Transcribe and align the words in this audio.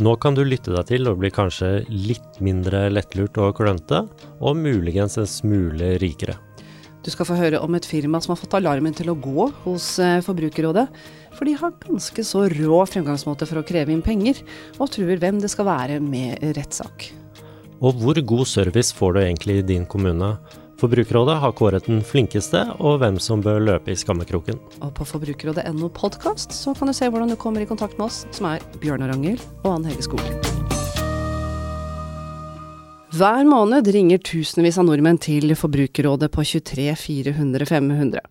Nå 0.00 0.14
kan 0.16 0.32
du 0.32 0.40
lytte 0.40 0.72
deg 0.72 0.86
til 0.88 1.08
og 1.10 1.18
bli 1.20 1.28
kanskje 1.28 1.82
litt 1.90 2.38
mindre 2.40 2.86
lettlurt 2.88 3.36
og 3.36 3.58
klønete, 3.58 4.06
og 4.40 4.56
muligens 4.56 5.18
en 5.20 5.28
smule 5.28 5.98
rikere. 6.00 6.38
Du 7.02 7.10
skal 7.12 7.26
få 7.28 7.36
høre 7.36 7.58
om 7.60 7.74
et 7.76 7.84
firma 7.84 8.20
som 8.22 8.32
har 8.32 8.40
fått 8.40 8.54
alarmen 8.56 8.94
til 8.96 9.10
å 9.10 9.16
gå 9.18 9.48
hos 9.64 9.86
eh, 10.00 10.20
Forbrukerrådet. 10.24 10.86
For 11.34 11.48
de 11.48 11.56
har 11.58 11.74
ganske 11.82 12.24
så 12.24 12.46
rå 12.48 12.78
fremgangsmåte 12.88 13.48
for 13.50 13.60
å 13.60 13.66
kreve 13.66 13.92
inn 13.92 14.04
penger, 14.06 14.38
og 14.78 14.92
truer 14.94 15.20
hvem 15.20 15.42
det 15.42 15.50
skal 15.52 15.68
være 15.68 15.98
med 16.04 16.40
rettssak. 16.56 17.10
Og 17.82 17.98
hvor 17.98 18.16
god 18.22 18.46
service 18.46 18.94
får 18.94 19.16
du 19.16 19.22
egentlig 19.24 19.58
i 19.58 19.68
din 19.74 19.84
kommune? 19.90 20.36
Forbrukerrådet 20.82 21.36
har 21.38 21.52
kåret 21.54 21.84
den 21.86 22.00
flinkeste, 22.02 22.58
og 22.82 22.96
hvem 22.98 23.14
som 23.22 23.38
bør 23.38 23.60
løpe 23.62 23.92
i 23.92 23.94
skammekroken. 23.94 24.56
Og 24.82 24.88
på 24.96 25.04
forbrukerrådet.no 25.06 25.92
podkast 25.94 26.50
så 26.56 26.72
kan 26.74 26.90
du 26.90 26.94
se 26.96 27.06
hvordan 27.06 27.30
du 27.30 27.36
kommer 27.38 27.62
i 27.62 27.68
kontakt 27.70 28.00
med 28.00 28.08
oss, 28.08 28.24
som 28.34 28.48
er 28.50 28.64
Bjørnar 28.82 29.12
Angel 29.14 29.38
og 29.62 29.76
Ann 29.76 29.86
Hege 29.86 30.02
Skog. 30.02 30.24
Hver 33.14 33.46
måned 33.46 33.86
ringer 33.94 34.18
tusenvis 34.26 34.80
av 34.82 34.88
nordmenn 34.88 35.20
til 35.22 35.54
Forbrukerrådet 35.54 36.32
på 36.34 36.46
23 36.50 36.88
400 36.98 37.68
500. 37.70 38.26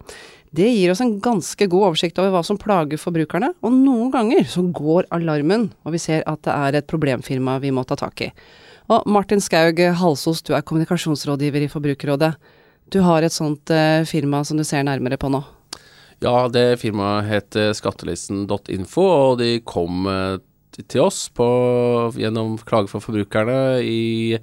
Det 0.52 0.67
gir 0.67 0.91
oss 0.91 0.99
en 1.05 1.13
ganske 1.23 1.69
god 1.72 1.85
oversikt 1.94 2.19
over 2.19 2.33
hva 2.33 2.41
som 2.44 2.59
plager 2.59 2.99
forbrukerne, 2.99 3.53
og 3.63 3.77
noen 3.77 4.11
ganger 4.11 4.44
så 4.44 4.66
går 4.67 5.07
alarmen, 5.16 5.69
og 5.88 5.95
vi 5.95 6.03
ser 6.03 6.27
at 6.27 6.44
det 6.44 6.57
er 6.57 6.81
et 6.81 6.91
problemfirma 6.91 7.61
vi 7.63 7.72
må 7.72 7.88
ta 7.88 7.95
tak 7.95 8.25
i. 8.27 8.29
Og 8.89 9.05
Martin 9.05 9.41
Skaug 9.43 9.77
Halsos, 9.99 10.41
du 10.41 10.55
er 10.57 10.65
kommunikasjonsrådgiver 10.65 11.67
i 11.67 11.69
Forbrukerrådet. 11.71 12.33
Du 12.91 12.99
har 13.05 13.23
et 13.23 13.31
sånt 13.31 13.71
eh, 13.71 14.03
firma 14.09 14.41
som 14.47 14.59
du 14.59 14.65
ser 14.67 14.83
nærmere 14.83 15.19
på 15.19 15.29
nå? 15.31 15.39
Ja, 16.21 16.45
det 16.51 16.81
firmaet 16.81 17.29
heter 17.29 17.71
skattelisten.info, 17.77 19.05
og 19.05 19.38
de 19.39 19.53
kom 19.63 20.09
eh, 20.11 20.41
til 20.75 21.05
oss 21.05 21.23
på, 21.35 21.47
gjennom 22.19 22.57
klage 22.67 22.91
for 22.91 23.03
forbrukerne 23.03 23.79
i 23.85 24.35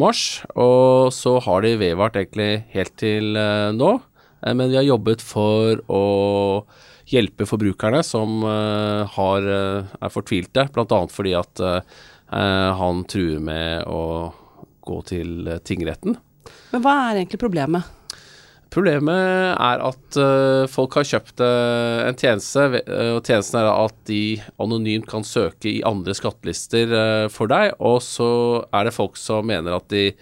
mars. 0.00 0.40
Og 0.56 1.12
så 1.12 1.36
har 1.44 1.66
de 1.66 1.76
vedvart 1.82 2.16
egentlig 2.16 2.64
helt 2.72 2.96
til 3.00 3.36
eh, 3.36 3.68
nå. 3.76 3.98
Men 4.40 4.70
vi 4.72 4.78
har 4.78 4.86
jobbet 4.88 5.20
for 5.20 5.82
å 5.92 6.04
hjelpe 7.10 7.44
forbrukerne 7.44 7.98
som 8.06 8.40
har, 8.40 9.48
er 9.52 10.12
fortvilte, 10.14 10.64
bl.a. 10.72 11.00
fordi 11.12 11.34
at 11.36 11.60
han 12.30 13.04
truer 13.10 13.40
med 13.42 13.88
å 13.90 14.02
gå 14.86 15.00
til 15.08 15.48
eh, 15.48 15.62
tingretten. 15.66 16.18
Men 16.72 16.84
hva 16.84 16.96
er 17.08 17.22
egentlig 17.22 17.40
problemet? 17.42 17.96
Problemet 18.70 19.56
er 19.58 19.80
at 19.82 20.18
uh, 20.22 20.62
folk 20.70 20.94
har 20.94 21.06
kjøpt 21.08 21.42
en 21.42 22.14
tjeneste, 22.14 22.68
og 22.86 23.24
tjenesten 23.26 23.58
er 23.58 23.66
at 23.66 23.96
de 24.06 24.38
anonymt 24.62 25.08
kan 25.10 25.26
søke 25.26 25.66
i 25.72 25.80
andre 25.86 26.14
skattelister 26.14 26.94
for 27.34 27.50
deg, 27.50 27.72
og 27.82 27.98
så 28.06 28.28
er 28.70 28.86
det 28.86 28.94
folk 28.94 29.18
som 29.18 29.50
mener 29.50 29.74
at 29.74 29.90
de 29.90 30.12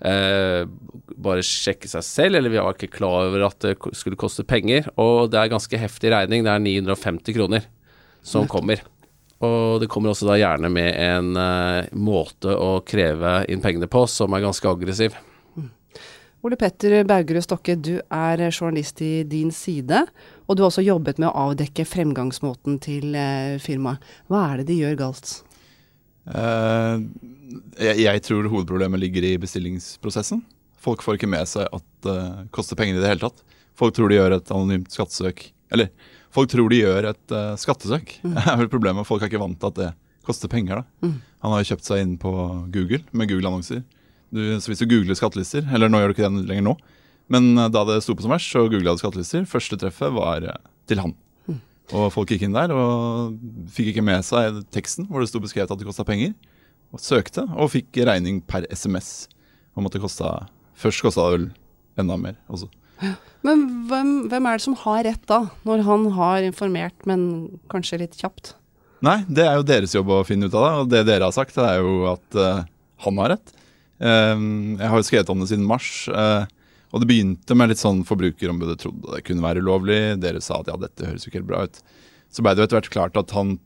bare 0.00 1.44
sjekker 1.44 1.92
seg 1.92 2.06
selv, 2.06 2.38
eller 2.38 2.54
vi 2.54 2.62
var 2.64 2.72
ikke 2.72 2.88
klar 2.94 3.26
over 3.26 3.44
at 3.50 3.60
det 3.66 3.74
skulle 3.92 4.16
koste 4.16 4.48
penger, 4.48 4.88
og 4.96 5.28
det 5.34 5.42
er 5.42 5.52
ganske 5.52 5.82
heftig 5.84 6.14
regning, 6.16 6.48
det 6.48 6.54
er 6.54 6.64
950 6.64 7.36
kroner 7.36 7.68
som 8.24 8.48
kommer. 8.48 8.80
Og 9.40 9.80
det 9.80 9.88
kommer 9.88 10.12
også 10.12 10.28
da 10.28 10.36
gjerne 10.36 10.68
med 10.72 10.90
en 11.00 11.32
uh, 11.38 11.88
måte 11.96 12.52
å 12.52 12.82
kreve 12.84 13.40
inn 13.48 13.62
pengene 13.64 13.88
på 13.88 14.04
som 14.10 14.36
er 14.36 14.44
ganske 14.44 14.68
aggressiv. 14.68 15.16
Ole 16.44 16.56
Petter 16.56 17.02
Baugerud 17.04 17.44
Stokke, 17.44 17.74
du 17.76 17.98
er 18.00 18.40
journalist 18.48 19.00
i 19.04 19.26
Din 19.28 19.50
Side, 19.52 20.06
og 20.48 20.56
du 20.56 20.62
har 20.62 20.70
også 20.70 20.84
jobbet 20.84 21.20
med 21.20 21.28
å 21.28 21.48
avdekke 21.48 21.84
fremgangsmåten 21.88 22.78
til 22.84 23.16
uh, 23.16 23.56
firmaet. 23.60 24.04
Hva 24.28 24.46
er 24.48 24.60
det 24.60 24.70
de 24.70 24.78
gjør 24.80 24.96
galt? 25.02 25.34
Uh, 26.28 27.00
jeg, 27.80 28.04
jeg, 28.04 28.24
tror 28.24 28.48
hovedproblemet 28.48 29.00
ligger 29.02 29.28
i 29.28 29.34
bestillingsprosessen. 29.40 30.40
Folk 30.80 31.04
får 31.04 31.16
ikke 31.18 31.32
med 31.32 31.48
seg 31.48 31.68
at 31.68 31.86
det 32.04 32.16
uh, 32.16 32.44
koster 32.56 32.76
penger 32.80 32.96
i 32.96 33.04
det 33.04 33.12
hele 33.12 33.24
tatt. 33.28 33.44
Folk 33.76 33.96
tror 33.96 34.12
de 34.12 34.20
gjør 34.20 34.36
et 34.36 34.52
anonymt 34.52 34.92
skattesøk. 34.92 35.46
Eller 35.72 35.92
Folk 36.34 36.50
tror 36.52 36.70
de 36.70 36.82
gjør 36.82 37.10
et 37.10 37.34
uh, 37.34 37.56
skattesøk. 37.58 38.18
Mm. 38.22 38.34
Det 38.36 38.44
er 38.46 38.60
vel 38.62 38.70
problemet. 38.72 39.08
Folk 39.08 39.24
er 39.24 39.30
ikke 39.30 39.42
vant 39.42 39.58
til 39.60 39.72
at 39.72 39.80
det 39.80 39.90
koster 40.26 40.50
penger. 40.52 40.82
da. 40.82 41.08
Mm. 41.08 41.16
Han 41.42 41.54
har 41.54 41.62
jo 41.62 41.70
kjøpt 41.72 41.88
seg 41.88 42.04
inn 42.04 42.14
på 42.20 42.32
Google 42.74 43.02
med 43.16 43.30
Google-annonser. 43.30 43.82
Så 44.30 44.70
hvis 44.70 44.78
du 44.78 44.86
googler 44.86 45.18
skattelister, 45.18 45.64
eller 45.74 45.90
nå 45.90 45.98
gjør 45.98 46.12
du 46.12 46.14
ikke 46.14 46.28
det 46.28 46.44
lenger 46.46 46.68
nå, 46.68 46.76
men 47.34 47.50
uh, 47.58 47.66
da 47.72 47.82
det 47.88 47.98
sto 48.04 48.14
på 48.14 48.26
som 48.26 48.34
verst, 48.34 48.52
så 48.52 48.66
googla 48.70 48.94
du 48.94 49.02
skattelister. 49.02 49.48
Første 49.48 49.78
treffet 49.80 50.14
var 50.14 50.46
uh, 50.46 50.60
til 50.90 51.02
han. 51.02 51.16
Mm. 51.50 51.58
Og 51.98 52.06
folk 52.14 52.30
gikk 52.30 52.46
inn 52.46 52.54
der 52.54 52.74
og 52.74 53.34
fikk 53.74 53.90
ikke 53.94 54.06
med 54.06 54.22
seg 54.26 54.62
teksten 54.74 55.08
hvor 55.10 55.22
det 55.22 55.32
sto 55.32 55.42
beskrevet 55.42 55.72
at 55.72 55.82
det 55.82 55.88
kosta 55.88 56.06
penger. 56.06 56.36
Og 56.90 57.02
søkte, 57.02 57.44
og 57.54 57.70
fikk 57.70 58.00
regning 58.06 58.40
per 58.42 58.66
SMS 58.70 59.28
om 59.78 59.86
at 59.86 59.94
det 59.94 60.02
kosta 60.02 60.48
Først 60.80 61.02
kosta 61.04 61.26
det 61.28 61.34
vel 61.34 61.42
enda 62.00 62.16
mer 62.16 62.38
også. 62.48 62.70
Men 63.46 63.62
hvem, 63.88 64.10
hvem, 64.28 64.46
er 64.46 64.58
det 64.58 64.64
som 64.66 64.76
har 64.82 65.04
rett 65.06 65.22
da, 65.30 65.44
når 65.64 65.84
han 65.86 66.08
har 66.16 66.44
informert, 66.44 66.96
men 67.08 67.22
kanskje 67.72 68.02
litt 68.02 68.18
kjapt? 68.20 68.54
Nei, 69.04 69.22
det 69.32 69.46
er 69.46 69.56
jo 69.56 69.64
deres 69.64 69.94
jobb 69.96 70.12
å 70.12 70.24
finne 70.28 70.50
ut 70.50 70.56
av 70.56 70.66
det. 70.66 70.72
Og 70.82 70.90
det 70.92 71.04
dere 71.08 71.28
har 71.28 71.36
sagt, 71.36 71.56
det 71.56 71.64
er 71.64 71.80
jo 71.80 72.04
at 72.10 72.36
uh, 72.36 72.66
han 73.06 73.20
har 73.22 73.32
rett. 73.36 73.54
Uh, 73.96 74.36
jeg 74.76 74.90
har 74.92 75.00
jo 75.00 75.06
skrevet 75.08 75.32
om 75.32 75.40
det 75.40 75.48
siden 75.52 75.68
mars. 75.68 75.88
Uh, 76.12 76.44
og 76.90 77.00
det 77.00 77.08
begynte 77.08 77.56
med 77.56 77.70
litt 77.70 77.80
sånn 77.80 78.02
forbrukerombudet 78.04 78.80
trodde 78.82 79.14
det 79.14 79.24
kunne 79.24 79.44
være 79.44 79.64
ulovlig. 79.64 80.00
Dere 80.20 80.42
sa 80.44 80.60
at 80.60 80.68
ja, 80.68 80.76
dette 80.80 81.08
høres 81.08 81.24
jo 81.24 81.32
ikke 81.32 81.40
helt 81.40 81.50
bra 81.52 81.64
ut. 81.64 81.80
Så 82.30 82.44
ble 82.44 82.52
det 82.52 82.62
jo 82.62 82.68
etter 82.68 82.80
hvert 82.80 82.92
klart 82.92 83.18
at 83.20 83.32
han 83.34 83.56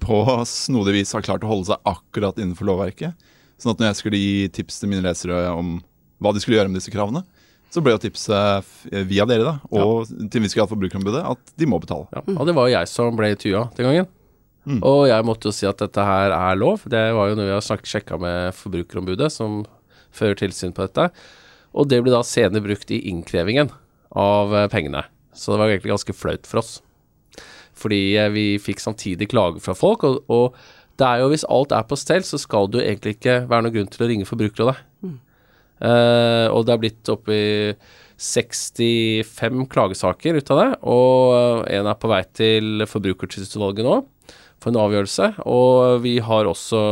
på 0.00 0.22
snodig 0.48 0.96
vis 0.96 1.12
har 1.14 1.24
klart 1.24 1.44
å 1.44 1.50
holde 1.50 1.68
seg 1.70 1.88
akkurat 1.88 2.40
innenfor 2.40 2.66
lovverket. 2.66 3.30
Sånn 3.60 3.74
at 3.74 3.82
når 3.82 3.90
jeg 3.90 4.00
skulle 4.00 4.20
gi 4.20 4.48
tips 4.56 4.80
til 4.80 4.90
mine 4.90 5.04
lesere 5.04 5.44
om 5.52 5.76
hva 6.20 6.32
de 6.32 6.40
skulle 6.42 6.56
gjøre 6.56 6.72
med 6.72 6.80
disse 6.80 6.92
kravene, 6.92 7.22
så 7.70 7.82
ble 7.84 7.94
jo 7.94 8.00
tipset 8.02 8.70
via 9.06 9.26
dere 9.30 9.44
da, 9.46 9.52
og 9.70 10.08
ja. 10.08 10.26
til 10.26 10.42
vi 10.42 10.48
viss 10.48 10.56
ha 10.58 10.66
Forbrukerombudet 10.66 11.20
at 11.22 11.52
de 11.54 11.68
må 11.70 11.78
betale. 11.82 12.08
Ja. 12.10 12.24
Og 12.34 12.48
det 12.48 12.54
var 12.56 12.66
jo 12.66 12.74
jeg 12.74 12.90
som 12.90 13.18
ble 13.18 13.30
tua 13.38 13.68
den 13.76 13.86
gangen. 13.86 14.08
Mm. 14.68 14.80
Og 14.84 15.06
jeg 15.08 15.24
måtte 15.24 15.48
jo 15.48 15.54
si 15.56 15.68
at 15.68 15.80
dette 15.80 16.04
her 16.04 16.34
er 16.36 16.58
lov. 16.58 16.84
Det 16.90 17.04
var 17.16 17.30
jo 17.30 17.38
noe 17.38 17.48
vi 17.48 17.54
har 17.54 17.64
sjekka 17.64 18.18
med 18.20 18.56
Forbrukerombudet, 18.58 19.30
som 19.32 19.62
fører 20.14 20.36
tilsyn 20.42 20.74
på 20.76 20.84
dette. 20.84 21.08
Og 21.72 21.88
det 21.88 22.02
ble 22.02 22.12
da 22.12 22.22
senere 22.26 22.64
brukt 22.64 22.90
i 22.92 23.00
innkrevingen 23.10 23.70
av 24.18 24.54
eh, 24.56 24.68
pengene. 24.70 25.04
Så 25.32 25.54
det 25.54 25.60
var 25.60 25.70
egentlig 25.70 25.94
ganske 25.94 26.16
flaut 26.16 26.50
for 26.50 26.62
oss. 26.62 26.72
Fordi 27.78 28.02
eh, 28.18 28.30
vi 28.34 28.46
fikk 28.62 28.82
samtidig 28.82 29.30
klage 29.30 29.62
fra 29.64 29.76
folk, 29.78 30.04
og, 30.04 30.20
og 30.28 30.58
det 31.00 31.06
er 31.06 31.22
jo 31.22 31.30
hvis 31.32 31.46
alt 31.48 31.72
er 31.72 31.86
på 31.88 31.96
stell, 31.96 32.26
så 32.26 32.40
skal 32.40 32.68
det 32.68 32.80
jo 32.80 32.86
egentlig 32.86 33.16
ikke 33.16 33.44
være 33.48 33.64
noen 33.64 33.76
grunn 33.78 33.92
til 33.94 34.04
å 34.04 34.10
ringe 34.10 34.28
Forbrukerrådet. 34.28 34.76
Uh, 35.80 36.52
og 36.52 36.66
det 36.68 36.74
er 36.74 36.82
blitt 36.82 37.10
oppi 37.12 37.40
65 38.20 39.64
klagesaker 39.72 40.36
ut 40.36 40.50
av 40.52 40.60
det, 40.60 40.70
og 40.92 41.68
en 41.72 41.88
er 41.88 42.00
på 42.00 42.10
vei 42.10 42.20
til 42.36 42.84
Forbrukertilsynsutvalget 42.88 43.86
nå 43.88 44.02
for 44.60 44.72
en 44.72 44.80
avgjørelse. 44.82 45.30
Og 45.48 46.02
vi 46.04 46.18
har 46.24 46.48
også 46.48 46.82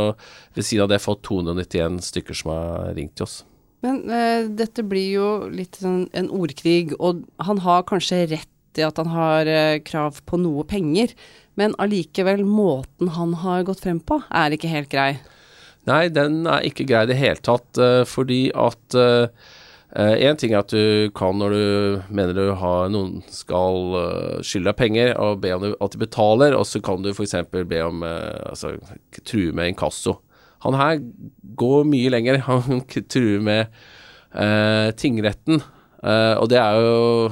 ved 0.57 0.65
siden 0.65 0.87
av 0.87 0.93
det 0.93 1.03
fått 1.03 1.21
291 1.29 2.01
stykker 2.09 2.37
som 2.37 2.53
har 2.55 2.95
ringt 2.97 3.13
til 3.19 3.27
oss. 3.27 3.43
Men 3.85 4.01
uh, 4.11 4.49
dette 4.59 4.83
blir 4.83 5.11
jo 5.13 5.27
litt 5.53 5.77
sånn 5.79 6.07
en 6.17 6.31
ordkrig, 6.35 6.95
og 6.99 7.23
han 7.45 7.61
har 7.63 7.85
kanskje 7.87 8.25
rett 8.33 8.79
i 8.79 8.85
at 8.85 8.97
han 8.99 9.11
har 9.13 9.47
uh, 9.47 9.77
krav 9.85 10.19
på 10.27 10.39
noe 10.41 10.65
penger, 10.67 11.13
men 11.59 11.75
allikevel, 11.79 12.43
måten 12.47 13.11
han 13.15 13.37
har 13.43 13.63
gått 13.67 13.85
frem 13.85 14.01
på, 14.01 14.19
er 14.29 14.55
ikke 14.55 14.71
helt 14.71 14.91
grei. 14.91 15.13
Nei, 15.87 16.09
den 16.11 16.43
er 16.49 16.65
ikke 16.67 16.87
grei 16.89 17.05
i 17.05 17.09
det 17.11 17.19
hele 17.19 17.41
tatt, 17.45 17.69
uh, 17.79 18.03
fordi 18.07 18.49
at 18.57 18.99
Én 19.89 20.35
uh, 20.35 20.37
ting 20.37 20.51
er 20.53 20.59
at 20.61 20.69
du 20.69 21.09
kan, 21.17 21.39
når 21.39 21.53
du 21.55 22.01
mener 22.13 22.35
du 22.37 22.51
har 22.61 22.91
noen 22.93 23.23
skal 23.33 23.95
uh, 23.95 24.41
skylde 24.45 24.69
deg 24.69 24.77
penger, 24.77 25.13
og 25.17 25.39
be 25.41 25.53
om 25.55 25.65
at 25.71 25.95
de 25.95 26.01
betaler, 26.03 26.53
og 26.53 26.67
så 26.69 26.81
kan 26.85 27.01
du 27.01 27.09
f.eks. 27.09 27.33
be 27.49 27.79
om 27.81 28.03
Altså 28.05 28.75
true 29.23 29.55
med 29.55 29.71
inkasso. 29.71 30.19
Han 30.61 30.77
her 30.77 30.99
går 31.57 31.89
mye 31.89 32.11
lenger. 32.13 32.37
Han 32.47 32.83
truer 32.85 33.41
med 33.41 33.73
tingretten. 34.99 35.63
og 36.03 36.45
det 36.51 36.59
er 36.61 36.75
jo 36.77 37.31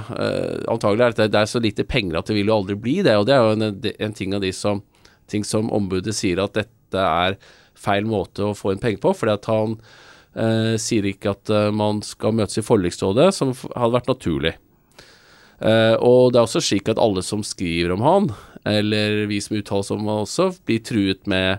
antagelig 0.73 1.11
at 1.11 1.19
det, 1.19 1.27
det 1.31 1.39
er 1.43 1.51
så 1.51 1.59
lite 1.61 1.85
penger 1.85 2.17
at 2.17 2.27
det 2.27 2.39
vil 2.39 2.49
jo 2.49 2.55
aldri 2.55 2.75
bli 2.75 2.95
det, 3.05 3.13
og 3.13 3.27
det 3.29 3.35
er 3.35 3.45
jo 3.45 3.53
en, 3.53 3.77
en 4.07 4.17
ting 4.17 4.33
av 4.33 4.41
de 4.41 4.49
som, 4.49 4.81
ting 5.29 5.45
som 5.45 5.69
ombudet 5.69 6.15
sier 6.17 6.41
at 6.41 6.57
dette 6.57 7.05
er 7.05 7.37
feil 7.77 8.05
måte 8.09 8.45
å 8.49 8.55
få 8.57 8.73
inn 8.73 8.81
penger 8.83 9.01
på, 9.03 9.13
fordi 9.17 9.33
at 9.37 9.47
han 9.51 9.75
eh, 10.35 10.75
sier 10.81 11.05
ikke 11.09 11.33
at 11.35 11.49
eh, 11.53 11.69
man 11.75 12.01
skal 12.05 12.33
møtes 12.37 12.57
i 12.61 12.65
forliksrådet, 12.65 13.29
som 13.37 13.53
hadde 13.53 13.93
vært 13.95 14.09
naturlig. 14.11 14.55
Eh, 15.59 15.95
og 16.05 16.33
det 16.33 16.39
er 16.41 16.45
også 16.45 16.61
slik 16.61 16.89
at 16.93 16.99
alle 17.01 17.23
som 17.25 17.41
skriver 17.45 17.95
om 17.95 18.03
han, 18.05 18.27
eller 18.67 19.23
vi 19.31 19.39
som 19.41 19.55
uttaler 19.57 19.81
oss 19.85 19.91
om 19.95 20.03
han 20.05 20.23
også, 20.25 20.51
blir 20.67 20.83
truet 20.85 21.25
med 21.29 21.57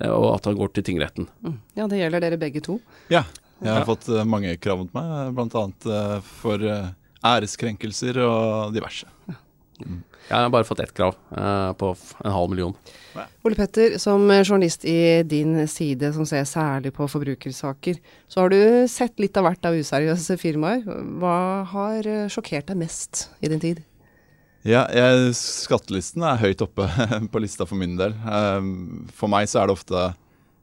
eh, 0.00 0.10
at 0.10 0.46
han 0.46 0.58
går 0.60 0.74
til 0.76 0.86
tingretten. 0.92 1.26
Ja, 1.78 1.86
det 1.90 1.98
gjelder 2.02 2.22
dere 2.28 2.38
begge 2.40 2.62
to. 2.66 2.78
Ja. 3.10 3.24
Jeg 3.60 3.68
har 3.74 3.82
Ja. 3.82 3.88
fått 3.88 4.06
eh, 4.08 4.24
mange 4.24 4.54
krav 4.56 4.78
mot 4.84 4.94
meg, 4.96 5.34
bl.a. 5.36 6.20
for 6.24 6.62
eh, 6.64 6.86
æreskrenkelser 7.26 8.16
og 8.24 8.70
diverse. 8.72 9.04
Jeg 10.30 10.38
har 10.38 10.50
bare 10.54 10.66
fått 10.66 10.80
ett 10.84 10.92
krav, 10.94 11.16
eh, 11.34 11.72
på 11.74 11.90
en 12.24 12.30
halv 12.30 12.52
million. 12.52 12.74
Ole 13.42 13.56
Petter, 13.58 13.96
som 13.98 14.28
journalist 14.30 14.84
i 14.86 15.22
din 15.26 15.66
side 15.68 16.12
som 16.14 16.26
ser 16.26 16.46
særlig 16.46 16.92
på 16.94 17.08
forbrukersaker, 17.10 17.98
så 18.30 18.44
har 18.44 18.54
du 18.54 18.86
sett 18.88 19.18
litt 19.18 19.36
av 19.36 19.48
hvert 19.48 19.66
av 19.66 19.74
useriøse 19.74 20.38
firmaer. 20.38 20.86
Hva 21.18 21.66
har 21.72 22.06
eh, 22.06 22.28
sjokkert 22.30 22.70
deg 22.70 22.78
mest 22.78 23.26
i 23.42 23.50
din 23.50 23.62
tid? 23.62 23.82
Ja, 24.62 24.84
jeg, 24.92 25.32
skattelisten 25.34 26.22
er 26.22 26.38
høyt 26.38 26.62
oppe 26.62 26.86
på 27.32 27.42
lista 27.42 27.66
for 27.66 27.80
min 27.80 27.98
del. 27.98 28.14
Um, 28.22 29.08
For 29.16 29.32
meg 29.32 29.50
så 29.50 29.62
er 29.62 29.70
det 29.70 29.78
ofte 29.78 30.10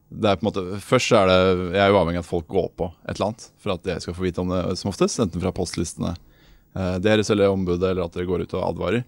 det 0.07 0.29
er 0.29 0.37
på 0.39 0.45
en 0.45 0.47
måte, 0.47 0.61
Først 0.79 1.11
er 1.11 1.27
det 1.27 1.39
Jeg 1.75 1.81
er 1.83 1.89
jo 1.91 1.97
avhengig 1.99 2.21
av 2.21 2.23
at 2.23 2.29
folk 2.29 2.45
går 2.47 2.69
på 2.79 2.85
et 3.03 3.17
eller 3.17 3.25
annet 3.25 3.47
for 3.59 3.73
at 3.73 3.89
jeg 3.91 4.05
skal 4.05 4.15
få 4.15 4.23
vite 4.23 4.39
om 4.39 4.53
det 4.53 4.61
som 4.79 4.93
oftest. 4.93 5.19
Enten 5.19 5.43
fra 5.43 5.51
postlistene 5.51 6.13
eh, 6.13 6.95
deres 7.03 7.27
eller 7.33 7.51
ombudet, 7.51 7.89
eller 7.89 8.05
at 8.05 8.15
dere 8.15 8.29
går 8.29 8.45
ut 8.45 8.55
og 8.55 8.69
advarer. 8.69 9.03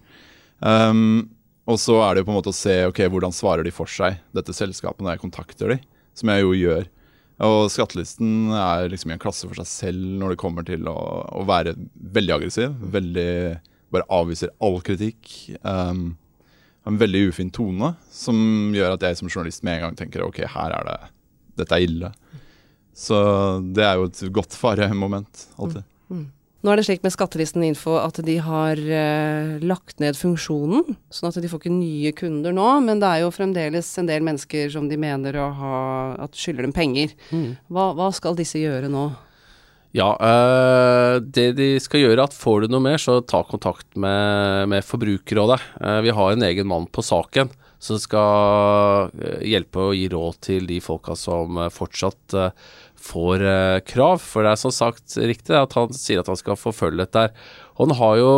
Um, 0.60 1.30
og 1.70 1.78
så 1.80 1.98
er 2.04 2.14
det 2.14 2.22
jo 2.22 2.28
på 2.28 2.34
en 2.34 2.38
måte 2.40 2.52
å 2.52 2.56
se 2.56 2.76
ok, 2.88 3.02
hvordan 3.12 3.34
svarer 3.34 3.66
de 3.66 3.72
for 3.74 3.90
seg, 3.90 4.18
dette 4.36 4.54
selskapet, 4.56 5.02
når 5.04 5.16
jeg 5.16 5.24
kontakter 5.24 5.74
de, 5.74 5.78
som 6.18 6.32
jeg 6.32 6.44
jo 6.44 6.54
gjør. 6.56 6.88
Og 7.46 7.70
skattelisten 7.72 8.52
er 8.52 8.90
liksom 8.92 9.12
i 9.12 9.16
en 9.16 9.22
klasse 9.22 9.48
for 9.48 9.56
seg 9.62 9.68
selv 9.70 10.08
når 10.20 10.34
det 10.34 10.40
kommer 10.42 10.66
til 10.66 10.88
å, 10.90 10.96
å 11.40 11.44
være 11.48 11.72
veldig 12.16 12.36
aggressiv. 12.36 12.74
Veldig 12.92 13.30
Bare 13.90 14.06
avviser 14.14 14.52
all 14.62 14.76
kritikk. 14.86 15.26
Um, 15.66 16.12
en 16.86 16.98
veldig 17.00 17.24
ufin 17.32 17.48
tone 17.50 17.88
som 18.14 18.36
gjør 18.74 18.94
at 18.94 19.02
jeg 19.02 19.18
som 19.18 19.30
journalist 19.30 19.64
med 19.66 19.80
en 19.80 19.88
gang 19.88 19.96
tenker 19.98 20.22
ok, 20.22 20.44
her 20.46 20.76
er 20.76 20.86
det 20.86 20.98
Dette 21.60 21.76
er 21.76 21.86
ille. 21.88 22.12
Så 22.96 23.16
det 23.74 23.82
er 23.84 23.98
jo 23.98 24.06
et 24.06 24.20
godt 24.32 24.54
faremoment, 24.56 25.42
alltid. 25.58 25.82
Nå 26.60 26.72
er 26.72 26.76
det 26.76 26.84
slik 26.84 27.00
med 27.00 27.14
Skattelisten 27.14 27.62
Info 27.64 27.94
at 27.96 28.18
de 28.24 28.34
har 28.44 28.76
eh, 28.76 29.54
lagt 29.64 29.96
ned 30.02 30.18
funksjonen, 30.18 30.98
sånn 31.08 31.30
at 31.30 31.38
de 31.40 31.48
får 31.48 31.62
ikke 31.62 31.72
nye 31.72 32.12
kunder 32.16 32.52
nå, 32.52 32.66
men 32.84 33.00
det 33.00 33.08
er 33.08 33.22
jo 33.22 33.32
fremdeles 33.32 33.88
en 34.00 34.10
del 34.10 34.26
mennesker 34.26 34.68
som 34.74 34.90
de 34.90 34.98
mener 35.00 35.38
å 35.40 35.48
ha 35.56 35.80
at 36.26 36.36
skylder 36.36 36.68
dem 36.68 36.76
penger. 36.76 37.16
Hva, 37.72 37.90
hva 37.96 38.10
skal 38.12 38.36
disse 38.36 38.60
gjøre 38.60 38.92
nå? 38.92 39.08
Ja, 39.96 40.12
eh, 40.20 41.16
det 41.24 41.48
de 41.58 41.72
skal 41.82 42.04
gjøre 42.04 42.20
er 42.20 42.26
at 42.28 42.36
får 42.36 42.62
du 42.62 42.74
noe 42.74 42.84
mer, 42.84 43.00
så 43.00 43.18
ta 43.24 43.40
kontakt 43.42 43.88
med, 43.98 44.68
med 44.70 44.86
Forbrukerrådet. 44.86 45.58
Eh, 45.80 45.98
vi 46.04 46.14
har 46.14 46.36
en 46.36 46.46
egen 46.46 46.68
mann 46.70 46.86
på 46.92 47.02
saken 47.02 47.50
som 47.80 47.98
skal 47.98 49.10
eh, 49.16 49.40
hjelpe 49.50 49.88
å 49.88 49.94
gi 49.96 50.06
råd 50.12 50.40
til 50.44 50.68
de 50.68 50.78
folka 50.84 51.16
som 51.18 51.56
eh, 51.58 51.72
fortsatt 51.72 52.36
eh, 52.36 52.52
får 53.00 53.44
eh, 53.46 53.80
krav. 53.88 54.20
For 54.22 54.46
det 54.46 54.54
er 54.54 54.60
som 54.60 54.74
sagt 54.74 55.16
riktig 55.18 55.56
at 55.56 55.76
han 55.78 55.92
sier 55.96 56.22
at 56.22 56.30
han 56.30 56.38
skal 56.38 56.58
forfølge 56.60 57.04
dette 57.04 57.26
her. 57.26 57.34
Han 57.80 57.94
har 57.96 58.16
jo 58.20 58.32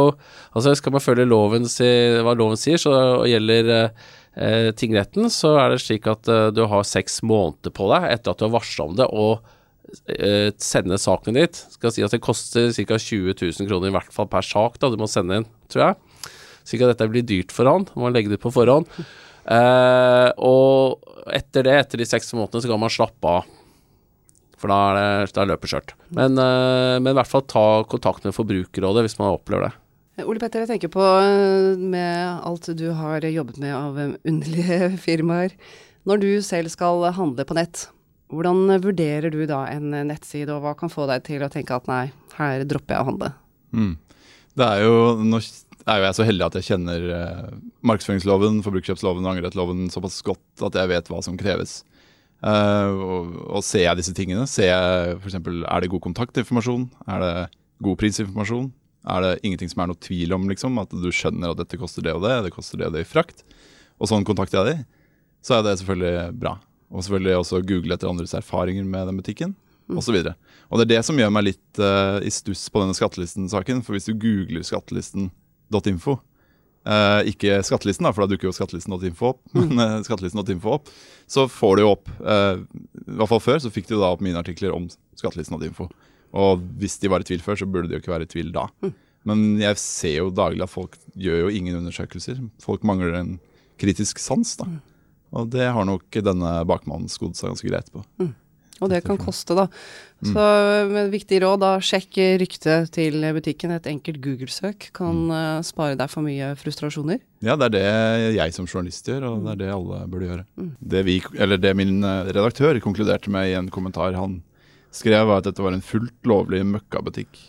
Altså 0.53 0.75
skal 0.79 0.95
man 0.95 1.03
følge 1.03 1.25
loven, 1.27 1.65
si, 1.71 1.89
hva 2.23 2.35
loven 2.37 2.61
sier, 2.61 2.79
så 2.81 2.93
gjelder 3.27 3.71
eh, 3.73 4.05
eh, 4.37 4.69
tingretten, 4.77 5.31
så 5.33 5.57
er 5.63 5.73
det 5.73 5.81
slik 5.83 6.07
at 6.11 6.29
eh, 6.29 6.51
du 6.55 6.67
har 6.69 6.85
seks 6.87 7.23
måneder 7.25 7.73
på 7.75 7.89
deg 7.93 8.11
etter 8.11 8.35
at 8.35 8.41
du 8.41 8.47
har 8.47 8.55
varsla 8.59 8.89
om 8.91 8.99
det. 9.01 9.09
og 9.09 9.41
eh, 10.13 10.53
sende 10.63 11.01
saken 11.01 11.39
dit. 11.41 11.65
Skal 11.77 11.95
si 11.95 12.05
at 12.05 12.15
det 12.15 12.23
koster 12.25 12.71
ca. 12.73 12.99
20 12.99 13.35
000 13.41 13.71
kroner 13.71 13.91
i 13.91 13.97
hvert 13.97 14.15
fall 14.15 14.29
per 14.31 14.47
sak 14.47 14.79
da 14.83 14.93
du 14.93 14.99
må 15.01 15.09
sende 15.11 15.41
inn, 15.41 15.49
tror 15.73 15.89
jeg. 15.89 16.31
Slik 16.69 16.85
at 16.85 16.95
dette 16.95 17.11
blir 17.11 17.27
dyrt 17.27 17.55
for 17.55 17.67
han, 17.67 17.89
må 17.99 18.13
legge 18.13 18.31
det 18.33 18.41
på 18.43 18.53
forhånd. 18.55 18.87
Eh, 19.43 20.29
og 20.39 21.03
etter 21.35 21.67
det, 21.67 21.75
etter 21.81 22.03
de 22.03 22.07
seks 22.07 22.31
månedene, 22.37 22.63
så 22.63 22.71
kan 22.71 22.83
man 22.83 22.93
slappe 22.93 23.35
av. 23.41 23.51
For 24.63 24.71
da, 24.71 24.79
er 24.93 24.99
det, 25.27 25.33
det 25.35 25.49
løper 25.51 25.71
skjørt. 25.73 25.95
Men, 26.15 26.39
eh, 26.39 26.97
men 27.03 27.11
i 27.11 27.19
hvert 27.19 27.31
fall 27.31 27.43
ta 27.51 27.65
kontakt 27.91 28.27
med 28.27 28.37
Forbrukerrådet 28.37 29.03
hvis 29.09 29.19
man 29.19 29.35
opplever 29.35 29.67
det. 29.67 29.73
Eh, 30.21 30.29
Ole 30.29 30.39
Petter, 30.39 30.63
jeg 30.63 30.71
tenker 30.71 30.93
på 30.93 31.03
eh, 31.03 31.81
med 31.81 32.45
alt 32.47 32.71
du 32.79 32.87
har 32.95 33.27
jobbet 33.27 33.59
med 33.63 33.75
av 33.75 33.99
underlige 33.99 34.93
firmaer. 35.07 35.57
Når 36.07 36.23
du 36.23 36.31
selv 36.47 36.71
skal 36.71 37.09
handle 37.17 37.47
på 37.47 37.59
nett, 37.59 37.89
hvordan 38.33 38.71
vurderer 38.85 39.35
du 39.35 39.43
da 39.51 39.65
en 39.71 39.91
nettside, 40.09 40.51
og 40.55 40.63
hva 40.63 40.77
kan 40.79 40.91
få 40.91 41.09
deg 41.11 41.27
til 41.27 41.43
å 41.43 41.51
tenke 41.53 41.75
at 41.75 41.91
nei, 41.91 42.07
her 42.39 42.63
dropper 42.67 42.97
jeg 42.97 43.03
å 43.03 43.11
handle? 43.11 43.35
Mm. 43.75 43.93
Det 44.59 44.69
er 44.69 44.87
jo, 44.87 44.97
nå 45.27 45.41
er 45.43 45.99
jo 45.99 46.07
jeg 46.07 46.17
så 46.17 46.27
heldig 46.27 46.47
at 46.47 46.57
jeg 46.59 46.69
kjenner 46.71 47.05
markedsføringsloven, 47.87 48.61
forbrukerkjøpsloven 48.65 49.27
og 49.27 49.35
angrerettloven 49.35 49.87
såpass 49.95 50.21
godt 50.27 50.67
at 50.69 50.79
jeg 50.79 50.91
vet 50.91 51.11
hva 51.11 51.23
som 51.25 51.39
kreves. 51.41 51.81
Eh, 52.43 53.03
og, 53.07 53.35
og 53.59 53.65
ser 53.67 53.87
jeg 53.87 53.99
disse 54.01 54.15
tingene, 54.17 54.47
ser 54.51 54.73
jeg 54.73 55.19
f.eks. 55.21 55.39
er 55.39 55.85
det 55.85 55.91
god 55.93 56.03
kontaktinformasjon, 56.09 56.89
er 57.07 57.23
det 57.23 57.35
god 57.87 57.99
prisinformasjon, 58.01 58.71
er 59.15 59.25
det 59.27 59.33
ingenting 59.43 59.71
som 59.71 59.85
er 59.85 59.93
noe 59.93 60.03
tvil 60.03 60.35
om, 60.35 60.49
liksom, 60.51 60.81
at 60.83 60.95
du 60.95 61.11
skjønner 61.15 61.55
at 61.55 61.63
dette 61.63 61.79
koster 61.79 62.07
det 62.07 62.15
og 62.17 62.25
det, 62.27 62.35
det 62.47 62.55
koster 62.55 62.81
det 62.81 62.91
og 62.91 62.97
det 62.97 63.05
i 63.05 63.09
frakt, 63.09 63.45
og 64.03 64.11
sånn 64.11 64.27
kontakter 64.27 64.63
jeg 64.63 64.73
de, 64.73 64.87
så 65.43 65.59
er 65.59 65.67
det 65.67 65.79
selvfølgelig 65.81 66.39
bra. 66.39 66.57
Og 66.93 67.05
selvfølgelig 67.07 67.39
også 67.39 67.63
google 67.67 67.95
etter 67.95 68.11
andres 68.11 68.35
erfaringer 68.37 68.87
med 68.87 69.09
den 69.09 69.21
butikken, 69.23 69.55
osv. 69.89 69.97
Og, 69.99 70.05
så 70.07 70.15
videre. 70.15 70.35
og 70.71 70.79
det 70.79 70.85
er 70.87 70.91
det 70.93 71.07
som 71.07 71.19
gjør 71.19 71.33
meg 71.35 71.47
litt 71.51 71.81
uh, 71.83 72.19
i 72.23 72.31
stuss 72.33 72.63
på 72.73 72.83
denne 72.83 72.95
skattelisten-saken. 72.97 73.83
For 73.85 73.97
hvis 73.97 74.07
du 74.09 74.15
googler 74.15 74.65
skattelisten.info, 74.67 76.15
eh, 76.89 77.31
ikke 77.33 77.61
skattelisten, 77.67 78.07
da, 78.07 78.13
for 78.15 78.25
da 78.25 78.33
dukker 78.33 78.51
jo 78.51 78.55
skattelisten.info 78.57 79.33
opp, 79.35 79.43
men 79.59 80.07
skattelisten.info 80.07 80.77
opp, 80.79 80.91
så 81.31 81.47
får 81.51 81.79
du 81.79 81.85
jo 81.85 81.93
opp 81.95 82.11
uh, 82.21 82.59
I 82.59 83.19
hvert 83.19 83.31
fall 83.31 83.43
før 83.45 83.63
så 83.65 83.71
fikk 83.73 83.89
du 83.89 83.97
da 83.97 84.11
opp 84.13 84.25
mine 84.25 84.41
artikler 84.41 84.75
om 84.77 84.89
skattelisten.info. 85.19 85.89
Og 86.43 86.63
hvis 86.81 86.99
de 87.01 87.11
var 87.13 87.23
i 87.23 87.29
tvil 87.29 87.43
før, 87.45 87.61
så 87.61 87.69
burde 87.69 87.91
de 87.91 87.97
jo 87.97 88.03
ikke 88.03 88.15
være 88.15 88.27
i 88.29 88.33
tvil 88.33 88.53
da. 88.55 88.67
Men 89.29 89.61
jeg 89.61 89.79
ser 89.79 90.17
jo 90.17 90.31
daglig 90.35 90.65
at 90.65 90.73
folk 90.73 90.97
gjør 91.15 91.45
jo 91.45 91.51
ingen 91.53 91.77
undersøkelser. 91.79 92.41
Folk 92.63 92.85
mangler 92.89 93.15
en 93.19 93.35
kritisk 93.81 94.21
sans, 94.23 94.57
da. 94.59 94.67
Og 95.37 95.49
det 95.53 95.69
har 95.77 95.87
nok 95.89 96.19
denne 96.25 96.55
bakmannen 96.69 97.13
skodd 97.13 97.37
seg 97.39 97.53
ganske 97.53 97.69
greit 97.69 97.93
på. 97.93 98.03
Og 98.83 98.91
det 98.91 99.05
kan 99.07 99.21
koste, 99.21 99.55
da. 99.55 99.69
Så 100.23 100.43
med 100.91 101.01
et 101.09 101.13
viktig 101.17 101.41
råd, 101.43 101.61
da, 101.63 101.71
sjekk 101.83 102.19
ryktet 102.43 102.93
til 102.95 103.25
butikken. 103.35 103.75
Et 103.75 103.89
enkelt 103.91 104.21
Google-søk 104.23 104.91
kan 104.95 105.25
uh, 105.31 105.63
spare 105.67 105.99
deg 105.99 106.11
for 106.13 106.27
mye 106.27 106.53
frustrasjoner. 106.61 107.19
Ja, 107.43 107.57
det 107.59 107.71
er 107.71 107.75
det 107.75 108.37
jeg 108.37 108.55
som 108.55 108.69
journalist 108.69 109.09
gjør, 109.11 109.27
og 109.33 109.47
det 109.47 109.57
er 109.57 109.61
det 109.65 109.73
alle 109.75 110.03
burde 110.11 110.31
gjøre. 110.31 110.47
Det, 110.79 111.03
vi, 111.09 111.19
eller 111.35 111.59
det 111.59 111.75
min 111.79 112.05
eh, 112.07 112.31
redaktør 112.31 112.79
konkluderte 112.83 113.33
med 113.35 113.51
i 113.51 113.57
en 113.59 113.71
kommentar 113.73 114.15
han 114.19 114.39
skrev, 114.95 115.27
var 115.27 115.43
at 115.43 115.51
dette 115.51 115.65
var 115.65 115.75
en 115.75 115.83
fullt 115.83 116.29
lovlig 116.29 116.63
møkkabutikk. 116.77 117.41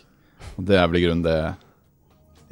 Og 0.58 0.66
det 0.66 0.80
er 0.80 0.90
vel 0.90 1.00
i 1.00 1.06
grunnen 1.06 1.26
det 1.26 1.38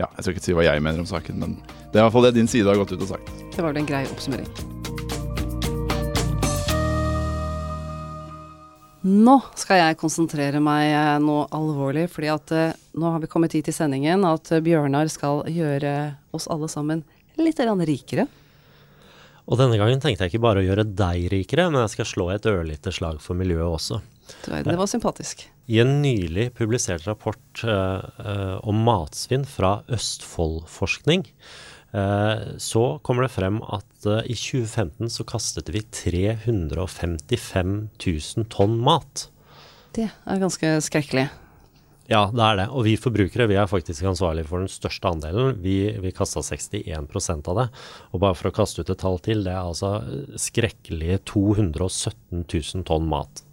Ja, 0.00 0.08
jeg 0.16 0.24
skal 0.24 0.34
ikke 0.34 0.46
si 0.46 0.54
hva 0.56 0.64
jeg 0.66 0.82
mener 0.82 1.02
om 1.02 1.10
saken, 1.10 1.42
men 1.42 1.58
det 1.92 1.98
er 1.98 2.00
i 2.00 2.06
hvert 2.06 2.14
fall 2.14 2.30
det 2.30 2.36
din 2.38 2.50
side 2.50 2.70
har 2.70 2.80
gått 2.80 2.94
ut 2.94 3.04
og 3.04 3.14
sagt. 3.16 3.34
Det 3.52 3.60
var 3.60 3.74
vel 3.74 3.82
en 3.82 3.90
grei 3.90 4.06
oppsummering. 4.08 4.91
Nå 9.02 9.34
skal 9.58 9.80
jeg 9.80 9.98
konsentrere 9.98 10.60
meg 10.62 10.92
eh, 10.94 11.16
noe 11.22 11.48
alvorlig, 11.50 12.04
fordi 12.12 12.28
at 12.30 12.52
eh, 12.54 12.76
nå 12.94 13.10
har 13.10 13.22
vi 13.22 13.30
kommet 13.30 13.56
hit 13.56 13.66
i 13.66 13.74
sendingen 13.74 14.22
at 14.28 14.52
eh, 14.54 14.62
Bjørnar 14.62 15.10
skal 15.10 15.42
gjøre 15.50 15.94
oss 16.30 16.46
alle 16.52 16.68
sammen 16.70 17.02
litt 17.40 17.58
rikere. 17.58 18.28
Og 19.50 19.58
denne 19.58 19.80
gangen 19.80 19.98
tenkte 19.98 20.22
jeg 20.22 20.34
ikke 20.34 20.44
bare 20.44 20.62
å 20.62 20.66
gjøre 20.68 20.86
deg 20.86 21.26
rikere, 21.32 21.66
men 21.72 21.82
jeg 21.82 21.96
skal 21.96 22.10
slå 22.12 22.28
et 22.30 22.46
ørlite 22.46 22.92
slag 22.94 23.18
for 23.20 23.34
miljøet 23.34 23.66
også. 23.66 23.98
Det 24.46 24.78
var 24.78 24.86
sympatisk. 24.86 25.48
I 25.66 25.82
en 25.82 25.96
nylig 26.04 26.52
publisert 26.54 27.02
rapport 27.08 27.64
om 27.66 28.84
matsvinn 28.86 29.42
fra 29.50 29.80
Østfoldforskning, 29.90 31.26
så 32.56 32.84
kommer 33.04 33.26
det 33.26 33.34
frem 33.34 33.60
at 33.62 34.06
eh, 34.08 34.24
i 34.32 34.36
2015 34.38 35.10
så 35.12 35.26
kastet 35.28 35.68
vi 35.74 35.82
355 35.84 37.76
000 38.06 38.48
tonn 38.52 38.78
mat. 38.80 39.28
Det 39.92 40.08
er 40.08 40.40
ganske 40.40 40.72
skrekkelig. 40.86 41.28
Ja, 42.10 42.26
det 42.32 42.42
er 42.42 42.58
det. 42.58 42.66
Og 42.74 42.84
vi 42.86 42.96
forbrukere 43.00 43.46
vi 43.48 43.56
er 43.60 43.70
faktisk 43.70 44.04
ansvarlige 44.08 44.48
for 44.48 44.64
den 44.64 44.72
største 44.72 45.12
andelen. 45.12 45.60
Vi, 45.62 45.76
vi 46.02 46.12
kasta 46.16 46.42
61% 46.44 47.48
av 47.52 47.60
det. 47.60 47.68
Og 48.10 48.24
bare 48.24 48.36
for 48.36 48.50
å 48.50 48.56
kaste 48.56 48.82
ut 48.82 48.90
et 48.92 49.00
tall 49.00 49.20
til, 49.22 49.44
det 49.46 49.54
er 49.54 49.62
altså 49.62 49.94
skrekkelige 50.40 51.22
217 51.30 52.42
000 52.42 52.86
tonn 52.88 53.08
mat. 53.08 53.44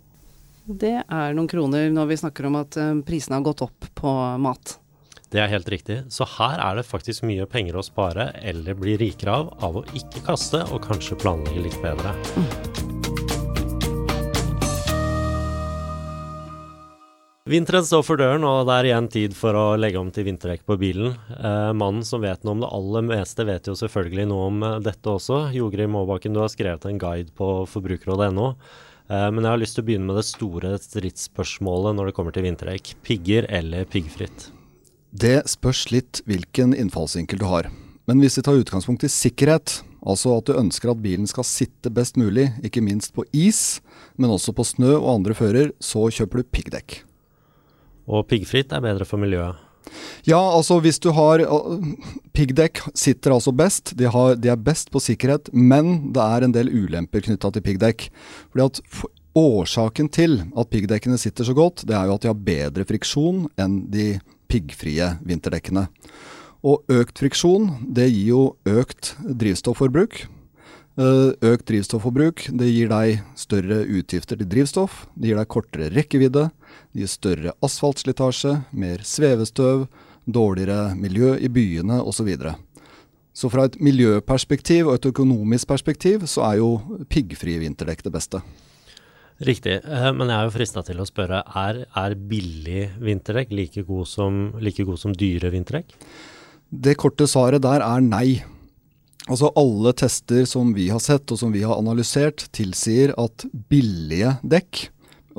Det 0.70 0.98
er 1.02 1.34
noen 1.34 1.50
kroner 1.50 1.90
når 1.94 2.12
vi 2.12 2.20
snakker 2.22 2.50
om 2.50 2.60
at 2.60 2.78
eh, 2.78 2.94
prisene 3.06 3.40
har 3.40 3.48
gått 3.48 3.64
opp 3.66 3.90
på 3.98 4.16
mat. 4.42 4.78
Det 5.30 5.42
er 5.44 5.52
helt 5.52 5.70
riktig. 5.70 6.02
Så 6.10 6.26
her 6.38 6.58
er 6.58 6.80
det 6.80 6.88
faktisk 6.90 7.26
mye 7.30 7.46
penger 7.50 7.78
å 7.78 7.86
spare 7.86 8.32
eller 8.42 8.78
bli 8.78 8.98
rikere 8.98 9.36
av 9.44 9.52
av 9.66 9.82
å 9.82 9.86
ikke 9.98 10.24
kaste 10.26 10.64
og 10.74 10.82
kanskje 10.86 11.18
planlegge 11.22 11.68
litt 11.68 11.82
bedre. 11.84 12.16
Vinteren 17.50 17.86
står 17.86 18.04
for 18.06 18.20
døren, 18.22 18.44
og 18.46 18.68
det 18.70 18.74
er 18.76 18.88
igjen 18.92 19.08
tid 19.10 19.34
for 19.34 19.58
å 19.58 19.64
legge 19.80 19.98
om 19.98 20.12
til 20.14 20.28
vinterdekk 20.28 20.68
på 20.70 20.76
bilen. 20.78 21.16
Eh, 21.34 21.72
mannen 21.74 22.06
som 22.06 22.22
vet 22.22 22.44
noe 22.46 22.54
om 22.54 22.62
det 22.62 22.70
aller 22.78 23.08
meste, 23.08 23.46
vet 23.48 23.72
jo 23.72 23.74
selvfølgelig 23.80 24.28
noe 24.30 24.52
om 24.52 24.68
eh, 24.68 24.76
dette 24.86 25.10
også. 25.10 25.48
Jogrid 25.58 25.90
Maabakken, 25.90 26.38
du 26.38 26.44
har 26.44 26.54
skrevet 26.54 26.86
en 26.86 27.02
guide 27.02 27.34
på 27.34 27.50
forbrukerrådet.no. 27.72 28.52
Eh, 29.10 29.26
men 29.34 29.42
jeg 29.42 29.50
har 29.50 29.64
lyst 29.64 29.80
til 29.80 29.86
å 29.86 29.90
begynne 29.90 30.12
med 30.12 30.22
det 30.22 30.28
store 30.30 30.76
stridsspørsmålet 30.86 31.98
når 31.98 32.12
det 32.12 32.18
kommer 32.20 32.38
til 32.38 32.46
vinterdekk. 32.46 32.94
Pigger 33.02 33.50
eller 33.50 33.90
piggfritt? 33.90 34.52
Det 35.10 35.42
spørs 35.50 35.88
litt 35.90 36.22
hvilken 36.30 36.76
innfallsvinkel 36.78 37.40
du 37.42 37.48
har. 37.50 37.70
Men 38.10 38.22
hvis 38.22 38.38
vi 38.38 38.44
tar 38.46 38.60
utgangspunkt 38.62 39.04
i 39.06 39.10
sikkerhet, 39.10 39.80
altså 40.06 40.36
at 40.38 40.50
du 40.50 40.58
ønsker 40.58 40.92
at 40.92 41.02
bilen 41.02 41.30
skal 41.30 41.48
sitte 41.48 41.92
best 41.94 42.18
mulig, 42.18 42.52
ikke 42.66 42.84
minst 42.86 43.16
på 43.16 43.26
is, 43.34 43.82
men 44.18 44.34
også 44.34 44.54
på 44.54 44.66
snø 44.66 44.96
og 45.00 45.10
andre 45.18 45.38
fører, 45.38 45.74
så 45.82 46.08
kjøper 46.14 46.42
du 46.42 46.52
piggdekk. 46.54 47.02
Og 48.10 48.26
piggfritt 48.30 48.74
er 48.74 48.86
bedre 48.86 49.06
for 49.06 49.22
miljøet? 49.22 49.58
Ja, 50.28 50.38
altså 50.38 50.78
hvis 50.84 51.00
du 51.02 51.10
har 51.16 51.42
Piggdekk 52.36 52.82
sitter 52.94 53.34
altså 53.34 53.54
best. 53.56 53.96
De, 53.98 54.06
har, 54.12 54.36
de, 54.38 54.52
er 54.52 54.60
best 54.62 54.92
på 54.94 55.02
sikkerhet, 55.02 55.50
men 55.54 56.12
det 56.14 56.22
er 56.22 56.46
en 56.46 56.54
del 56.54 56.70
ulemper 56.70 57.24
knytta 57.26 57.50
til 57.56 57.66
piggdekk. 57.66 58.06
Fordi 58.52 58.68
at 58.68 59.08
Årsaken 59.40 60.10
til 60.14 60.40
at 60.58 60.70
piggdekkene 60.74 61.18
sitter 61.22 61.46
så 61.48 61.54
godt, 61.58 61.84
det 61.88 61.96
er 61.96 62.10
jo 62.10 62.16
at 62.18 62.24
de 62.26 62.30
har 62.32 62.46
bedre 62.48 62.86
friksjon 62.90 63.44
enn 63.62 63.76
de 63.94 64.08
piggfrie 64.50 65.14
vinterdekkene. 65.26 65.88
Og 66.68 66.84
økt 66.92 67.22
friksjon, 67.22 67.70
det 67.88 68.10
gir 68.10 68.34
jo 68.34 68.44
økt 68.68 69.14
drivstofforbruk. 69.24 70.26
Eh, 71.00 71.32
økt 71.48 71.70
drivstofforbruk 71.70 72.50
det 72.60 72.68
gir 72.68 72.90
deg 72.92 73.22
større 73.40 73.86
utgifter 73.88 74.36
til 74.40 74.50
drivstoff. 74.52 75.06
Det 75.16 75.32
gir 75.32 75.40
deg 75.40 75.52
kortere 75.54 75.92
rekkevidde. 75.96 76.50
Det 76.92 77.06
gir 77.06 77.12
større 77.12 77.54
asfaltslitasje, 77.64 78.58
mer 78.76 79.06
svevestøv, 79.08 79.88
dårligere 80.28 80.96
miljø 81.00 81.38
i 81.40 81.48
byene 81.48 82.02
osv. 82.02 82.20
Så, 82.20 82.26
videre. 82.28 82.56
så 83.34 83.50
fra 83.50 83.70
et 83.70 83.80
miljøperspektiv 83.80 84.90
og 84.90 84.98
et 84.98 85.06
økonomisk 85.14 85.68
perspektiv 85.68 86.28
så 86.28 86.44
er 86.52 86.60
jo 86.60 86.74
piggfrie 87.08 87.62
vinterdekk 87.64 88.04
det 88.04 88.12
beste. 88.12 88.44
Riktig, 89.40 89.78
eh, 89.88 90.10
men 90.12 90.28
jeg 90.28 90.36
er 90.36 90.48
jo 90.50 90.56
frista 90.58 90.84
til 90.84 91.00
å 91.00 91.08
spørre, 91.08 91.40
er, 91.62 91.86
er 91.96 92.16
billig 92.30 92.90
vinterdekk 93.00 93.54
like 93.56 93.86
god 93.88 94.10
som, 94.12 94.40
like 94.60 94.84
god 94.84 95.00
som 95.00 95.16
dyre 95.16 95.52
vinterdekk? 95.54 95.96
Det 96.70 96.98
korte 97.00 97.28
svaret 97.30 97.64
der 97.64 97.82
er 97.86 98.04
nei. 98.04 98.42
Altså 99.30 99.52
Alle 99.58 99.94
tester 99.98 100.44
som 100.50 100.74
vi 100.76 100.90
har 100.92 101.02
sett 101.04 101.32
og 101.32 101.40
som 101.40 101.54
vi 101.56 101.64
har 101.64 101.80
analysert, 101.80 102.50
tilsier 102.56 103.14
at 103.22 103.46
billige 103.72 104.36
dekk, 104.44 104.88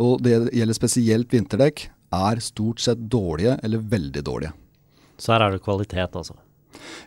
og 0.01 0.23
det 0.25 0.39
gjelder 0.57 0.79
spesielt 0.79 1.35
vinterdekk, 1.35 1.89
er 2.11 2.41
stort 2.43 2.81
sett 2.83 3.03
dårlige 3.13 3.59
eller 3.63 3.85
veldig 3.91 4.23
dårlige. 4.27 4.55
Så 5.21 5.35
her 5.35 5.45
er 5.45 5.53
det 5.55 5.65
kvalitet, 5.67 6.17
altså? 6.17 6.39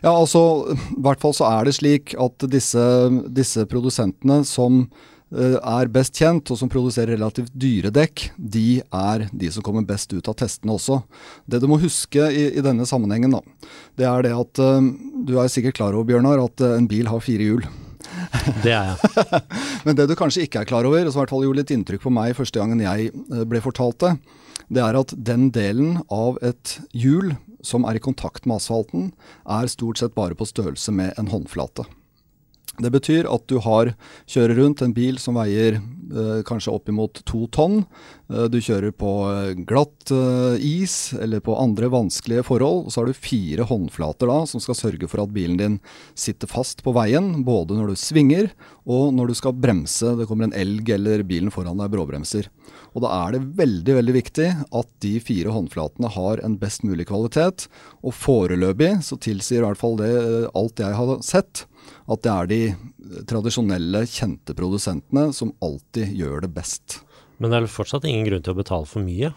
Ja, 0.04 0.12
altså 0.12 0.70
i 0.70 1.02
hvert 1.02 1.20
fall 1.22 1.34
så 1.34 1.48
er 1.48 1.66
det 1.66 1.74
slik 1.74 2.14
at 2.20 2.46
disse, 2.52 2.84
disse 3.34 3.64
produsentene 3.68 4.42
som 4.46 4.84
er 5.32 5.90
best 5.90 6.14
kjent, 6.20 6.50
og 6.52 6.58
som 6.60 6.70
produserer 6.70 7.16
relativt 7.16 7.52
dyre 7.56 7.90
dekk, 7.94 8.28
de 8.36 8.82
er 8.84 9.26
de 9.32 9.50
som 9.50 9.64
kommer 9.66 9.86
best 9.86 10.12
ut 10.12 10.28
av 10.30 10.36
testene 10.38 10.74
også. 10.76 11.00
Det 11.46 11.58
du 11.62 11.66
må 11.70 11.80
huske 11.82 12.28
i, 12.30 12.44
i 12.54 12.64
denne 12.64 12.86
sammenhengen, 12.86 13.34
da, 13.34 13.40
det 13.98 14.06
er 14.10 14.26
det 14.26 14.34
at 14.36 14.60
uh, 14.62 14.92
Du 15.26 15.38
er 15.40 15.50
sikkert 15.50 15.78
klar 15.80 15.96
over, 15.96 16.06
Bjørnar, 16.06 16.44
at 16.44 16.62
uh, 16.62 16.76
en 16.76 16.86
bil 16.90 17.10
har 17.10 17.24
fire 17.24 17.48
hjul. 17.48 17.66
Det 18.62 18.72
er 18.74 18.92
jeg. 18.92 19.42
Men 19.86 19.98
det 19.98 20.06
du 20.10 20.14
kanskje 20.18 20.44
ikke 20.44 20.62
er 20.62 20.70
klar 20.70 20.86
over, 20.86 21.02
og 21.02 21.12
som 21.12 21.20
i 21.20 21.24
hvert 21.24 21.34
fall 21.34 21.46
gjorde 21.46 21.62
litt 21.62 21.74
inntrykk 21.74 22.04
på 22.04 22.14
meg 22.14 22.36
første 22.38 22.60
gangen 22.60 22.84
jeg 22.84 23.10
ble 23.48 23.62
fortalt 23.64 23.98
det, 24.04 24.14
det 24.72 24.84
er 24.84 24.96
at 24.96 25.12
den 25.16 25.50
delen 25.54 25.98
av 26.12 26.38
et 26.44 26.78
hjul 26.96 27.34
som 27.64 27.84
er 27.88 27.98
i 27.98 28.04
kontakt 28.04 28.46
med 28.48 28.60
asfalten, 28.60 29.10
er 29.48 29.70
stort 29.72 30.00
sett 30.00 30.16
bare 30.16 30.36
på 30.36 30.46
størrelse 30.48 30.92
med 30.94 31.16
en 31.20 31.30
håndflate. 31.32 31.86
Det 32.82 32.90
betyr 32.90 33.28
at 33.30 33.44
du 33.50 33.60
har, 33.62 33.92
kjører 34.26 34.58
rundt 34.58 34.82
en 34.82 34.94
bil 34.96 35.18
som 35.22 35.36
veier 35.38 35.76
eh, 35.78 36.40
kanskje 36.46 36.72
oppimot 36.74 37.20
to 37.28 37.44
tonn. 37.54 37.84
Eh, 38.32 38.46
du 38.50 38.58
kjører 38.58 38.90
på 38.96 39.12
eh, 39.30 39.52
glatt 39.68 40.10
eh, 40.14 40.56
is 40.58 41.14
eller 41.14 41.42
på 41.44 41.54
andre 41.60 41.90
vanskelige 41.92 42.46
forhold. 42.48 42.86
og 42.86 42.92
Så 42.92 43.02
har 43.02 43.10
du 43.10 43.18
fire 43.26 43.68
håndflater 43.68 44.30
da, 44.30 44.40
som 44.50 44.62
skal 44.62 44.78
sørge 44.78 45.10
for 45.10 45.22
at 45.22 45.34
bilen 45.34 45.60
din 45.60 45.78
sitter 46.18 46.50
fast 46.50 46.82
på 46.82 46.94
veien. 46.96 47.44
Både 47.46 47.78
når 47.78 47.92
du 47.92 48.00
svinger 48.00 48.50
og 48.84 49.14
når 49.14 49.30
du 49.30 49.38
skal 49.38 49.54
bremse. 49.54 50.16
Det 50.18 50.26
kommer 50.30 50.48
en 50.48 50.56
elg 50.58 50.90
eller 50.96 51.22
bilen 51.26 51.54
foran 51.54 51.78
deg 51.80 51.92
bråbremser. 51.94 52.50
Og 52.94 53.02
Da 53.02 53.10
er 53.26 53.34
det 53.34 53.46
veldig 53.58 53.96
veldig 53.98 54.14
viktig 54.14 54.48
at 54.54 54.90
de 55.02 55.14
fire 55.22 55.54
håndflatene 55.54 56.10
har 56.14 56.42
en 56.46 56.58
best 56.58 56.84
mulig 56.86 57.08
kvalitet. 57.10 57.68
Og 58.02 58.14
foreløpig 58.14 58.96
så 59.06 59.18
tilsier 59.18 59.62
i 59.62 59.66
hvert 59.66 59.80
fall 59.80 59.98
det 60.00 60.10
eh, 60.10 60.50
alt 60.54 60.82
jeg 60.82 60.98
har 60.98 61.16
sett 61.26 61.66
at 62.10 62.24
det 62.24 62.32
er 62.32 62.50
de 62.50 62.60
tradisjonelle, 63.28 64.04
kjente 64.10 64.56
produsentene 64.56 65.28
som 65.36 65.54
alltid 65.64 66.14
gjør 66.18 66.44
det 66.46 66.52
best. 66.56 67.00
Men 67.38 67.50
det 67.50 67.60
er 67.60 67.72
fortsatt 67.72 68.06
ingen 68.08 68.26
grunn 68.28 68.44
til 68.44 68.54
å 68.54 68.60
betale 68.60 68.88
for 68.88 69.04
mye? 69.04 69.32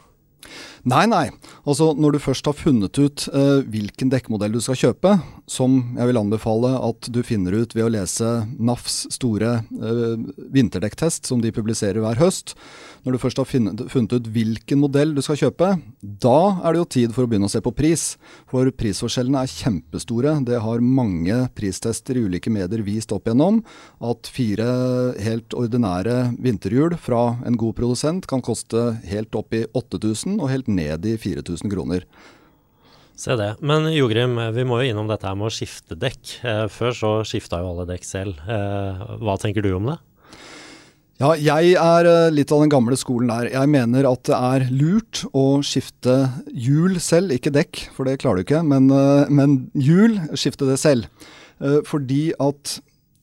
Nei, 0.87 1.05
nei. 1.09 1.25
Altså 1.67 1.91
Når 1.97 2.15
du 2.15 2.19
først 2.23 2.47
har 2.47 2.57
funnet 2.57 2.97
ut 2.99 3.27
eh, 3.33 3.63
hvilken 3.67 4.11
dekkmodell 4.13 4.55
du 4.55 4.61
skal 4.63 4.79
kjøpe, 4.79 5.17
som 5.47 5.79
jeg 5.97 6.09
vil 6.09 6.19
anbefale 6.21 6.73
at 6.89 7.09
du 7.13 7.21
finner 7.27 7.55
ut 7.61 7.75
ved 7.75 7.87
å 7.87 7.91
lese 7.91 8.33
NAFs 8.55 8.99
store 9.15 9.59
eh, 9.63 10.13
vinterdekktest 10.55 11.27
som 11.27 11.43
de 11.43 11.53
publiserer 11.55 12.03
hver 12.03 12.21
høst, 12.21 12.55
når 13.07 13.15
du 13.15 13.21
først 13.21 13.39
har 13.39 13.47
funnet, 13.47 13.83
funnet 13.87 14.15
ut 14.17 14.25
hvilken 14.35 14.81
modell 14.81 15.13
du 15.15 15.21
skal 15.23 15.39
kjøpe, 15.39 15.69
da 16.03 16.39
er 16.59 16.75
det 16.75 16.81
jo 16.81 16.87
tid 16.97 17.13
for 17.15 17.23
å 17.23 17.29
begynne 17.31 17.47
å 17.47 17.53
se 17.53 17.61
på 17.63 17.71
pris. 17.71 18.03
For 18.51 18.67
prisforskjellene 18.75 19.43
er 19.45 19.53
kjempestore. 19.53 20.33
Det 20.47 20.59
har 20.63 20.83
mange 20.83 21.37
pristester 21.55 22.19
i 22.19 22.25
ulike 22.27 22.51
medier 22.51 22.83
vist 22.83 23.13
opp 23.15 23.29
igjennom. 23.29 23.61
At 24.03 24.27
fire 24.27 24.67
helt 25.23 25.55
ordinære 25.55 26.33
vinterhjul 26.43 26.97
fra 26.99 27.37
en 27.47 27.55
god 27.59 27.77
produsent 27.79 28.27
kan 28.27 28.43
koste 28.43 28.89
helt 29.07 29.39
opp 29.39 29.55
i 29.55 29.63
8000 29.71 30.36
og 30.41 30.51
helt 30.51 30.69
ned 30.71 31.05
i 31.07 31.17
4000 31.19 31.71
kroner. 31.71 32.07
Se 33.17 33.33
det. 33.33 33.55
Men 33.65 33.87
Jogrim, 33.89 34.35
vi 34.53 34.63
må 34.67 34.77
jo 34.81 34.91
innom 34.91 35.07
dette 35.09 35.25
her 35.25 35.37
med 35.37 35.49
å 35.49 35.53
skifte 35.53 35.97
dekk. 35.97 36.35
Eh, 36.45 36.65
før 36.69 36.93
så 36.93 37.13
skifta 37.25 37.63
jo 37.63 37.71
alle 37.71 37.87
dekk 37.89 38.05
selv. 38.05 38.43
Eh, 38.45 39.07
hva 39.23 39.37
tenker 39.41 39.65
du 39.65 39.71
om 39.73 39.89
det? 39.89 39.95
Ja, 41.17 41.31
jeg 41.33 41.73
er 41.81 42.05
eh, 42.11 42.27
litt 42.29 42.53
av 42.53 42.61
den 42.61 42.69
gamle 42.69 42.93
skolen 42.99 43.31
der. 43.31 43.49
Jeg 43.55 43.71
mener 43.73 44.05
at 44.05 44.21
det 44.29 44.37
er 44.37 44.67
lurt 44.69 45.23
å 45.33 45.63
skifte 45.65 46.19
hjul 46.53 46.99
selv, 47.01 47.33
ikke 47.33 47.55
dekk, 47.57 47.87
for 47.95 48.05
det 48.05 48.19
klarer 48.21 48.43
du 48.43 48.45
ikke. 48.45 48.61
Men, 48.61 48.91
men 49.33 49.57
hjul, 49.73 50.19
skifte 50.37 50.69
det 50.69 50.77
selv. 50.83 51.09
Fordi 51.89 52.35
at 52.37 52.77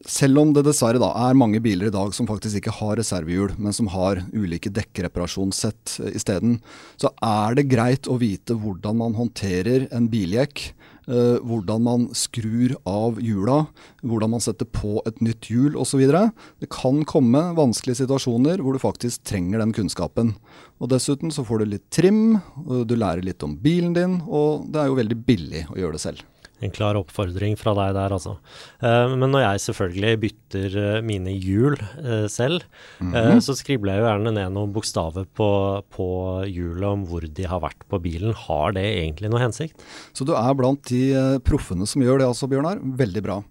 selv 0.04 0.40
om 0.40 0.52
det 0.52 0.66
dessverre 0.66 1.00
da 1.00 1.10
er 1.26 1.36
mange 1.38 1.60
biler 1.64 1.88
i 1.88 1.94
dag 1.94 2.12
som 2.16 2.28
faktisk 2.28 2.60
ikke 2.60 2.74
har 2.78 2.98
reservehjul, 3.00 3.54
men 3.56 3.72
som 3.76 3.88
har 3.92 4.20
ulike 4.36 4.72
dekkreparasjonssett 4.74 5.98
isteden, 6.12 6.58
så 7.00 7.12
er 7.24 7.56
det 7.56 7.70
greit 7.72 8.08
å 8.10 8.18
vite 8.20 8.56
hvordan 8.58 9.00
man 9.00 9.16
håndterer 9.20 9.88
en 9.94 10.10
biljekk 10.12 10.72
Uh, 11.04 11.36
hvordan 11.44 11.82
man 11.84 12.04
skrur 12.16 12.72
av 12.88 13.18
hjula, 13.20 13.66
hvordan 14.00 14.30
man 14.32 14.40
setter 14.40 14.64
på 14.64 15.02
et 15.04 15.18
nytt 15.20 15.50
hjul 15.52 15.76
osv. 15.76 16.00
Det 16.00 16.70
kan 16.72 17.02
komme 17.04 17.42
vanskelige 17.58 18.00
situasjoner 18.00 18.62
hvor 18.64 18.72
du 18.72 18.80
faktisk 18.80 19.26
trenger 19.28 19.60
den 19.60 19.74
kunnskapen. 19.76 20.32
Og 20.80 20.88
Dessuten 20.94 21.28
så 21.28 21.44
får 21.44 21.60
du 21.60 21.74
litt 21.74 21.84
trim, 21.92 22.38
du 22.56 22.96
lærer 22.96 23.20
litt 23.20 23.44
om 23.44 23.52
bilen 23.60 23.92
din, 23.92 24.22
og 24.24 24.64
det 24.72 24.80
er 24.80 24.88
jo 24.88 24.96
veldig 25.02 25.18
billig 25.28 25.66
å 25.74 25.76
gjøre 25.82 25.98
det 25.98 26.06
selv. 26.06 26.24
En 26.62 26.70
klar 26.72 26.94
oppfordring 26.96 27.56
fra 27.58 27.74
deg 27.76 27.94
der, 27.96 28.12
altså. 28.14 28.36
Uh, 28.78 29.14
men 29.18 29.32
når 29.32 29.42
jeg 29.42 29.62
selvfølgelig 29.64 30.20
bytter 30.22 30.76
uh, 30.78 30.98
mine 31.04 31.34
hjul 31.34 31.74
uh, 31.74 32.26
selv, 32.30 32.62
mm 33.00 33.12
-hmm. 33.12 33.40
så 33.42 33.56
skribler 33.58 33.94
jeg 33.94 34.02
jo 34.02 34.06
gjerne 34.06 34.34
ned 34.34 34.52
noen 34.54 34.72
bokstaver 34.72 35.26
på, 35.34 35.82
på 35.90 36.06
hjulet 36.46 36.88
om 36.88 37.04
hvor 37.06 37.26
de 37.26 37.44
har 37.44 37.60
vært 37.60 37.82
på 37.88 37.98
bilen. 37.98 38.34
Har 38.34 38.72
det 38.72 38.84
egentlig 38.84 39.30
noe 39.30 39.42
hensikt? 39.42 39.82
Så 40.12 40.24
du 40.24 40.32
er 40.32 40.54
blant 40.54 40.82
de 40.88 41.38
proffene 41.44 41.86
som 41.86 42.02
gjør 42.02 42.18
det 42.18 42.26
altså, 42.26 42.46
Bjørnar. 42.46 42.78
Veldig 42.80 43.22
bra. 43.22 43.42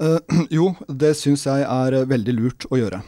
jo, 0.50 0.74
det 0.88 1.16
syns 1.16 1.46
jeg 1.46 1.62
er 1.62 2.04
veldig 2.04 2.34
lurt 2.34 2.66
å 2.70 2.76
gjøre. 2.76 3.02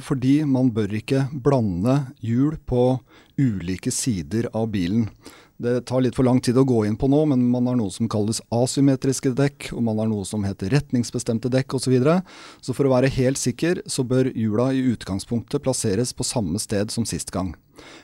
fordi 0.00 0.44
man 0.44 0.70
bør 0.72 0.88
ikke 0.96 1.28
blande 1.30 2.06
hjul 2.20 2.56
på 2.66 3.00
ulike 3.36 3.90
sider 3.90 4.48
av 4.54 4.70
bilen. 4.70 5.10
Det 5.56 5.84
tar 5.86 6.02
litt 6.02 6.16
for 6.16 6.26
lang 6.26 6.40
tid 6.42 6.56
å 6.58 6.64
gå 6.66 6.80
inn 6.88 6.96
på 6.98 7.06
nå, 7.06 7.20
men 7.30 7.44
man 7.52 7.68
har 7.70 7.76
noe 7.78 7.92
som 7.94 8.08
kalles 8.10 8.40
asymmetriske 8.54 9.30
dekk, 9.38 9.68
og 9.76 9.84
man 9.86 10.00
har 10.02 10.08
noe 10.10 10.26
som 10.26 10.42
heter 10.42 10.72
retningsbestemte 10.74 11.50
dekk 11.52 11.76
osv. 11.78 11.84
Så, 11.84 11.92
videre. 11.92 12.16
så 12.64 12.74
for 12.74 12.88
å 12.88 12.94
være 12.96 13.12
helt 13.14 13.38
sikker, 13.38 13.84
så 13.86 14.02
bør 14.02 14.32
hjula 14.34 14.72
i 14.74 14.82
utgangspunktet 14.90 15.62
plasseres 15.62 16.14
på 16.16 16.26
samme 16.26 16.58
sted 16.58 16.90
som 16.90 17.06
sist 17.06 17.30
gang. 17.30 17.52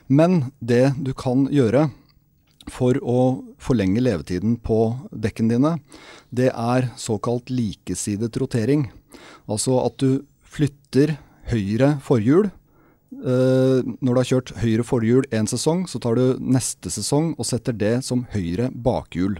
Men 0.07 0.53
det 0.59 0.93
du 1.01 1.11
kan 1.17 1.47
gjøre 1.51 1.89
for 2.71 2.95
å 3.03 3.41
forlenge 3.59 4.03
levetiden 4.03 4.55
på 4.61 4.79
dekkene 5.11 5.57
dine, 5.57 5.73
det 6.31 6.51
er 6.53 6.91
såkalt 6.95 7.51
likesidet 7.51 8.37
rotering. 8.39 8.87
Altså 9.49 9.81
at 9.83 9.97
du 9.99 10.23
flytter 10.47 11.17
høyre 11.51 11.97
forhjul 12.05 12.51
når 13.21 14.09
du 14.09 14.17
har 14.17 14.27
kjørt 14.27 14.51
høyre 14.57 14.85
forhjul 14.87 15.27
én 15.29 15.45
sesong, 15.45 15.83
så 15.85 15.99
tar 16.01 16.17
du 16.17 16.39
neste 16.41 16.89
sesong 16.89 17.35
og 17.37 17.45
setter 17.45 17.75
det 17.77 17.99
som 18.07 18.23
høyre 18.33 18.71
bakhjul. 18.73 19.35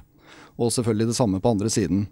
Og 0.61 0.69
selvfølgelig 0.75 1.09
det 1.09 1.17
samme 1.17 1.41
på 1.41 1.53
andre 1.55 1.71
siden. 1.73 2.03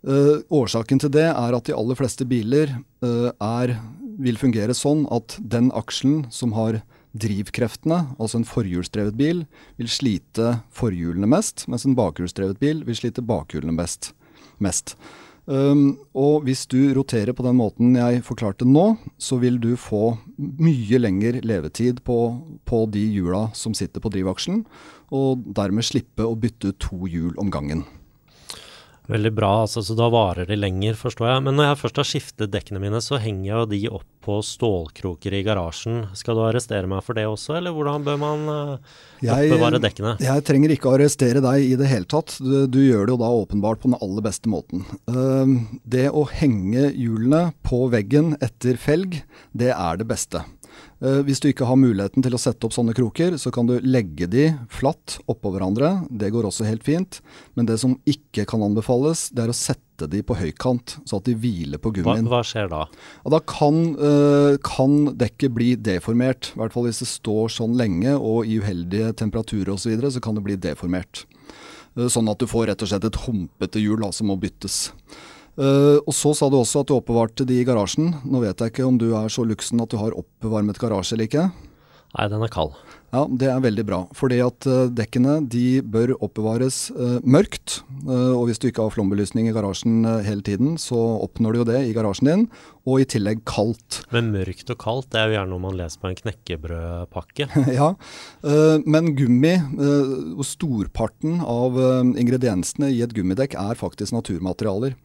Eh, 0.00 0.40
årsaken 0.48 1.00
til 1.02 1.12
det 1.12 1.26
er 1.28 1.56
at 1.56 1.66
de 1.68 1.74
aller 1.76 1.98
fleste 1.98 2.24
biler 2.28 2.72
eh, 3.04 3.28
er, 3.36 3.74
vil 4.20 4.38
fungere 4.40 4.76
sånn 4.76 5.04
at 5.12 5.36
den 5.40 5.68
akselen 5.76 6.24
som 6.32 6.54
har 6.56 6.80
drivkreftene, 7.20 8.14
altså 8.22 8.38
en 8.40 8.46
forhjulsdrevet 8.48 9.16
bil, 9.18 9.42
vil 9.76 9.90
slite 9.90 10.60
forhjulene 10.72 11.28
mest, 11.28 11.66
mens 11.68 11.84
en 11.84 11.96
bakhjulsdrevet 11.98 12.60
bil 12.62 12.84
vil 12.86 12.96
slite 12.96 13.24
bakhjulene 13.26 13.74
mest. 13.76 14.14
mest. 14.58 14.94
Um, 15.50 15.96
og 16.14 16.44
hvis 16.46 16.62
du 16.70 16.92
roterer 16.94 17.34
på 17.34 17.42
den 17.42 17.56
måten 17.58 17.96
jeg 17.98 18.22
forklarte 18.22 18.68
nå, 18.68 18.92
så 19.18 19.40
vil 19.42 19.56
du 19.58 19.72
få 19.74 20.12
mye 20.38 21.00
lengre 21.00 21.42
levetid 21.42 22.04
på, 22.06 22.18
på 22.62 22.84
de 22.94 23.02
hjula 23.16 23.48
som 23.58 23.74
sitter 23.74 24.02
på 24.04 24.12
drivaksjen, 24.14 24.62
og 25.10 25.42
dermed 25.56 25.88
slippe 25.88 26.22
å 26.22 26.38
bytte 26.38 26.76
to 26.78 27.02
hjul 27.10 27.34
om 27.42 27.50
gangen. 27.50 27.82
Veldig 29.10 29.32
bra, 29.34 29.50
altså, 29.64 29.82
så 29.82 29.96
da 29.98 30.06
varer 30.12 30.46
de 30.46 30.56
lenger, 30.58 30.94
forstår 30.98 31.32
jeg. 31.32 31.42
Men 31.46 31.58
når 31.58 31.70
jeg 31.70 31.78
først 31.80 32.00
har 32.00 32.08
skiftet 32.08 32.52
dekkene 32.52 32.82
mine, 32.82 33.00
så 33.02 33.18
henger 33.18 33.48
jo 33.50 33.62
de 33.72 33.80
opp 33.90 34.06
på 34.20 34.36
stålkroker 34.44 35.34
i 35.34 35.42
garasjen. 35.46 36.04
Skal 36.18 36.36
du 36.36 36.44
arrestere 36.44 36.88
meg 36.90 37.02
for 37.06 37.16
det 37.18 37.24
også, 37.26 37.56
eller 37.58 37.74
hvordan 37.74 38.04
bør 38.06 38.20
man 38.20 38.44
uh, 38.46 38.92
oppbevare 39.24 39.80
dekkene? 39.82 40.14
Jeg 40.22 40.44
trenger 40.46 40.74
ikke 40.74 40.92
arrestere 40.94 41.42
deg 41.42 41.66
i 41.72 41.74
det 41.80 41.88
hele 41.90 42.06
tatt. 42.10 42.36
Du, 42.38 42.68
du, 42.70 42.80
gjør 42.84 43.08
det 43.08 43.16
jo 43.16 43.20
da 43.24 43.32
åpenbart 43.40 43.82
på 43.82 43.90
den 43.90 43.98
aller 43.98 44.26
beste 44.28 44.52
måten. 44.52 44.84
Uh, 45.10 45.58
det 45.88 46.06
å 46.12 46.26
henge 46.30 46.90
hjulene 46.92 47.48
på 47.66 47.86
veggen 47.92 48.36
etter 48.44 48.78
felg, 48.80 49.22
det 49.56 49.72
er 49.74 50.00
det 50.00 50.06
beste. 50.12 50.44
Eh, 51.00 51.22
hvis 51.24 51.40
du 51.40 51.48
ikke 51.48 51.64
har 51.64 51.78
muligheten 51.80 52.24
til 52.24 52.34
å 52.36 52.40
sette 52.40 52.66
opp 52.66 52.74
sånne 52.76 52.92
kroker, 52.96 53.38
så 53.40 53.52
kan 53.54 53.68
du 53.68 53.78
legge 53.80 54.28
de 54.28 54.50
flatt 54.72 55.16
oppå 55.30 55.52
hverandre. 55.54 55.94
Det 56.12 56.28
går 56.34 56.48
også 56.48 56.66
helt 56.68 56.84
fint. 56.84 57.22
Men 57.56 57.68
det 57.70 57.78
som 57.80 57.96
ikke 58.08 58.44
kan 58.48 58.62
anbefales, 58.66 59.28
det 59.32 59.46
er 59.46 59.52
å 59.52 59.56
sette 59.56 60.08
de 60.10 60.20
på 60.24 60.36
høykant, 60.36 60.98
så 61.08 61.20
at 61.20 61.28
de 61.28 61.36
hviler 61.36 61.80
på 61.80 61.92
gummien. 61.96 62.28
Hva, 62.28 62.40
hva 62.40 62.44
skjer 62.46 62.68
da? 62.72 62.84
Ja, 63.24 63.32
da 63.36 63.40
kan, 63.48 63.80
uh, 64.00 64.60
kan, 64.64 65.10
dekket 65.20 65.56
bli 65.56 65.72
deformert. 65.80 66.52
I 66.54 66.62
hvert 66.62 66.76
fall 66.76 66.88
hvis 66.88 67.02
det 67.02 67.10
står 67.10 67.52
sånn 67.56 67.76
lenge 67.80 68.14
og 68.16 68.48
i 68.48 68.60
uheldige 68.60 69.12
temperaturer 69.20 69.74
osv., 69.74 69.84
så, 69.84 69.92
videre, 69.92 70.12
så 70.12 70.24
kan 70.24 70.36
det 70.36 70.44
bli 70.44 70.56
deformert. 70.60 71.24
Uh, 71.96 72.08
sånn 72.12 72.28
at 72.32 72.40
du 72.40 72.48
får 72.48 72.70
rett 72.72 72.84
og 72.84 72.92
slett 72.92 73.08
et 73.08 73.20
humpete 73.26 73.80
hjul 73.80 74.08
som 74.16 74.32
må 74.32 74.40
byttes. 74.40 74.86
Uh, 75.60 76.00
og 76.08 76.14
så 76.16 76.32
sa 76.36 76.48
du 76.48 76.56
også 76.56 76.80
at 76.80 76.88
du 76.88 76.96
oppbevarte 76.96 77.44
de 77.48 77.60
i 77.60 77.66
garasjen. 77.68 78.14
Nå 78.24 78.40
vet 78.46 78.62
jeg 78.62 78.72
ikke 78.72 78.86
om 78.88 78.96
du 79.00 79.10
er 79.12 79.28
så 79.32 79.44
luksen 79.44 79.82
at 79.84 79.92
du 79.92 80.00
har 80.00 80.16
oppvarmet 80.16 80.80
garasje 80.80 81.16
eller 81.16 81.28
ikke. 81.28 81.50
Nei, 82.10 82.24
den 82.26 82.42
er 82.42 82.50
kald. 82.50 82.72
Ja, 83.10 83.26
Det 83.26 83.46
er 83.50 83.60
veldig 83.62 83.84
bra. 83.86 83.98
Fordi 84.16 84.38
at 84.42 84.66
uh, 84.70 84.88
dekkene 84.88 85.36
de 85.52 85.82
bør 85.82 86.14
oppbevares 86.16 86.78
uh, 86.96 87.18
mørkt. 87.22 87.82
og 88.08 88.46
hvis 88.48 88.58
du 88.58 88.70
ikke 88.70 88.86
har 88.86 88.94
flombelysning 88.94 89.50
i 89.50 89.52
garasjen 89.52 90.06
hele 90.24 90.40
tiden, 90.42 90.78
så 90.80 90.96
oppnår 91.20 91.52
du 91.52 91.58
jo 91.60 91.66
det 91.68 91.80
i 91.84 91.92
garasjen 91.92 92.30
din. 92.30 92.44
Og 92.88 93.02
i 93.02 93.06
tillegg 93.12 93.42
kaldt. 93.44 94.00
Men 94.14 94.30
mørkt 94.32 94.72
og 94.72 94.78
kaldt, 94.80 95.10
det 95.12 95.20
er 95.20 95.28
jo 95.28 95.36
gjerne 95.36 95.52
noe 95.52 95.64
man 95.66 95.76
leser 95.76 96.00
på 96.00 96.08
en 96.08 96.18
knekkebrødpakke. 96.22 97.50
ja, 97.78 97.90
men 98.88 99.12
gummi, 99.18 99.52
og 100.32 100.46
storparten 100.48 101.42
av 101.44 101.76
ingrediensene 102.18 102.88
i 102.94 103.02
et 103.04 103.12
gummidekk 103.14 103.58
er 103.60 103.78
faktisk 103.78 104.16
naturmaterialer. 104.16 104.96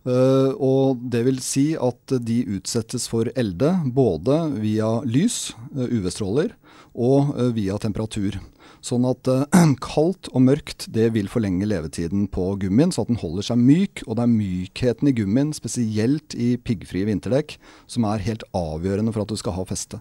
Uh, 0.00 0.56
og 0.56 1.00
det 1.12 1.26
vil 1.26 1.42
si 1.44 1.74
at 1.76 2.14
de 2.24 2.38
utsettes 2.56 3.04
for 3.10 3.28
elde 3.36 3.68
både 3.92 4.38
via 4.56 4.94
lys, 5.04 5.50
uh, 5.76 5.84
UV-stråler, 5.92 6.54
og 6.96 7.34
uh, 7.36 7.50
via 7.52 7.76
temperatur. 7.80 8.38
Sånn 8.80 9.04
at 9.04 9.28
kaldt 9.84 10.30
og 10.32 10.46
mørkt 10.46 10.86
det 10.94 11.10
vil 11.12 11.28
forlenge 11.28 11.68
levetiden 11.68 12.30
på 12.32 12.54
gummien, 12.62 12.94
så 12.94 13.04
at 13.04 13.12
den 13.12 13.20
holder 13.20 13.50
seg 13.50 13.60
myk. 13.60 14.06
Og 14.06 14.16
det 14.16 14.24
er 14.24 14.32
mykheten 14.32 15.10
i 15.10 15.16
gummien, 15.20 15.52
spesielt 15.52 16.32
i 16.32 16.54
piggfrie 16.56 17.04
vinterdekk, 17.10 17.58
som 17.84 18.08
er 18.08 18.24
helt 18.24 18.46
avgjørende 18.56 19.12
for 19.12 19.26
at 19.26 19.34
du 19.34 19.36
skal 19.36 19.58
ha 19.58 19.68
feste. 19.68 20.00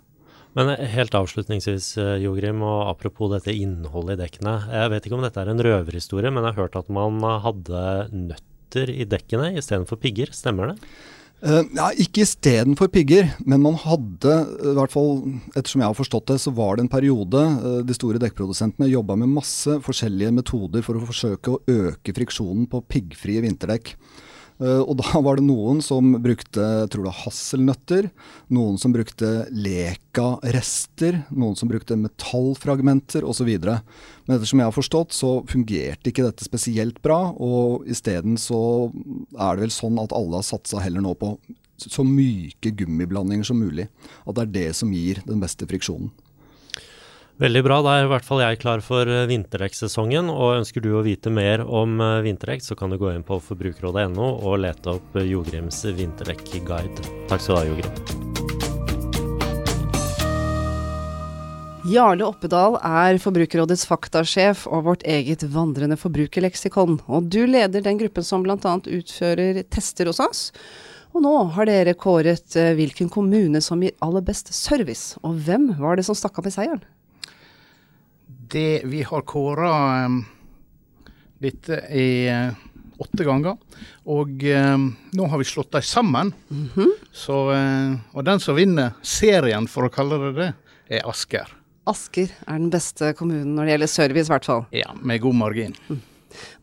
Men 0.57 0.71
helt 0.95 1.13
avslutningsvis, 1.13 1.91
Jogrim, 2.23 2.63
og 2.65 2.87
apropos 2.95 3.29
dette 3.35 3.53
innholdet 3.53 4.15
i 4.15 4.21
dekkene. 4.23 4.55
Jeg 4.71 4.91
vet 4.95 5.05
ikke 5.05 5.19
om 5.19 5.27
dette 5.27 5.43
er 5.43 5.51
en 5.51 5.61
røverhistorie, 5.61 6.31
men 6.31 6.47
jeg 6.47 6.55
har 6.55 6.63
hørt 6.63 6.79
at 6.79 6.89
man 6.89 7.19
hadde 7.43 7.83
nøtt 8.15 8.48
nøtter 8.69 8.91
i 8.93 9.05
dekkene 9.05 9.57
istedenfor 9.57 9.99
pigger, 9.99 10.29
stemmer 10.31 10.73
det? 10.73 10.77
Uh, 11.39 11.63
ja, 11.71 11.87
ikke 11.95 12.25
istedenfor 12.25 12.89
pigger, 12.91 13.29
men 13.47 13.61
man 13.61 13.77
hadde, 13.79 14.33
i 14.59 14.73
hvert 14.75 14.91
fall 14.91 15.21
ettersom 15.55 15.81
jeg 15.81 15.87
har 15.87 15.95
forstått 15.95 16.27
det, 16.33 16.39
så 16.43 16.51
var 16.51 16.75
det 16.75 16.83
en 16.83 16.91
periode 16.91 17.39
uh, 17.39 17.79
de 17.81 17.95
store 17.95 18.19
dekkprodusentene 18.19 18.89
jobba 18.91 19.15
med 19.15 19.31
masse 19.31 19.79
forskjellige 19.85 20.35
metoder 20.35 20.83
for 20.83 20.99
å 20.99 21.05
forsøke 21.07 21.53
å 21.53 21.61
øke 21.63 22.15
friksjonen 22.15 22.67
på 22.67 22.83
piggfrie 22.91 23.45
vinterdekk. 23.45 23.95
Uh, 24.59 24.83
og 24.83 24.97
da 24.99 25.21
var 25.25 25.39
det 25.39 25.47
noen 25.47 25.79
som 25.79 26.11
brukte 26.19 26.65
tror 26.91 27.07
det, 27.07 27.15
hasselnøtter, 27.21 28.09
noen 28.51 28.75
som 28.81 28.91
brukte 28.91 29.47
leka-rester, 29.55 31.21
noen 31.31 31.55
som 31.55 31.71
brukte 31.71 31.95
metallfragmenter 32.03 33.23
osv. 33.23 33.53
Men 34.29 34.37
ettersom 34.37 34.61
jeg 34.61 34.69
har 34.69 34.75
forstått, 34.75 35.15
så 35.17 35.29
fungerte 35.49 36.11
ikke 36.11 36.27
dette 36.27 36.45
spesielt 36.45 37.01
bra. 37.01 37.31
Og 37.33 37.87
isteden 37.89 38.37
så 38.37 38.61
er 39.33 39.57
det 39.57 39.65
vel 39.65 39.73
sånn 39.73 39.97
at 39.97 40.13
alle 40.13 40.37
har 40.37 40.45
satsa 40.45 40.83
heller 40.85 41.01
nå 41.01 41.15
på 41.17 41.33
så 41.79 42.03
myke 42.05 42.75
gummiblandinger 42.77 43.47
som 43.49 43.57
mulig. 43.57 43.87
At 44.27 44.37
det 44.37 44.45
er 44.45 44.53
det 44.59 44.67
som 44.77 44.93
gir 44.93 45.23
den 45.25 45.41
beste 45.41 45.65
friksjonen. 45.65 46.11
Veldig 47.39 47.63
bra. 47.63 47.79
Da 47.81 47.95
er 47.95 48.05
i 48.05 48.11
hvert 48.11 48.27
fall 48.27 48.43
jeg 48.43 48.59
klar 48.59 48.83
for 48.83 49.07
eh. 49.07 50.29
Og 50.29 50.57
ønsker 50.59 50.83
du 50.83 50.91
å 50.93 51.05
vite 51.07 51.31
mer 51.31 51.63
om 51.63 51.97
eh, 52.03 52.19
vinterdekk, 52.27 52.67
så 52.67 52.75
kan 52.75 52.91
du 52.91 52.99
gå 52.99 53.15
inn 53.15 53.23
på 53.23 53.39
forbrukerrådet.no 53.47 54.31
og 54.43 54.59
lete 54.67 54.99
opp 54.99 55.15
eh, 55.17 55.29
Jogrims 55.31 55.85
vinterdekkguide. 55.87 57.13
Takk 57.31 57.39
skal 57.39 57.55
du 57.55 57.61
ha, 57.61 57.67
Jogrim. 57.71 58.18
Jarle 61.89 62.27
Oppedal 62.27 62.77
er 62.85 63.17
Forbrukerrådets 63.21 63.87
faktasjef 63.89 64.67
og 64.69 64.85
vårt 64.85 65.07
eget 65.09 65.43
vandrende 65.49 65.97
forbrukerleksikon. 65.97 66.99
Og 67.09 67.31
du 67.33 67.41
leder 67.49 67.81
den 67.85 67.97
gruppen 68.01 68.25
som 68.25 68.45
bl.a. 68.45 68.75
utfører 68.85 69.63
tester 69.73 70.11
hos 70.11 70.21
oss. 70.21 70.45
Og 71.15 71.25
nå 71.25 71.33
har 71.55 71.65
dere 71.65 71.97
kåret 71.97 72.53
hvilken 72.77 73.09
kommune 73.09 73.61
som 73.65 73.81
gir 73.81 73.97
aller 74.05 74.21
best 74.21 74.53
service. 74.53 75.17
Og 75.25 75.41
hvem 75.47 75.71
var 75.81 75.97
det 75.97 76.05
som 76.05 76.17
stakk 76.17 76.37
av 76.37 76.45
med 76.45 76.53
seieren? 76.53 76.85
det 78.49 78.81
vi 78.83 79.03
har 79.03 79.21
kåra 79.21 80.05
um, 80.05 80.25
dette 81.37 81.81
i 81.93 82.29
uh, 82.29 82.53
åtte 82.97 83.23
ganger. 83.23 83.57
Og 84.09 84.43
um, 84.43 84.89
nå 85.13 85.27
har 85.29 85.41
vi 85.41 85.47
slått 85.47 85.71
dem 85.71 85.81
sammen. 85.81 86.33
Mm 86.49 86.69
-hmm. 86.75 86.91
Så, 87.11 87.51
uh, 87.51 87.97
og 88.11 88.25
den 88.25 88.39
som 88.39 88.55
vinner 88.55 88.91
serien, 89.01 89.67
for 89.67 89.85
å 89.85 89.89
kalle 89.89 90.17
det 90.17 90.31
det, 90.41 90.53
er 90.89 91.09
Asker. 91.09 91.58
Asker 91.89 92.31
er 92.45 92.61
den 92.61 92.69
beste 92.73 93.11
kommunen 93.17 93.55
når 93.57 93.67
det 93.67 93.75
gjelder 93.75 93.91
service, 93.95 94.29
i 94.29 94.33
hvert 94.35 94.47
fall. 94.49 94.63
Ja, 94.75 94.93
med 95.01 95.23
god 95.25 95.37
margin. 95.41 95.75
Mm. 95.89 95.99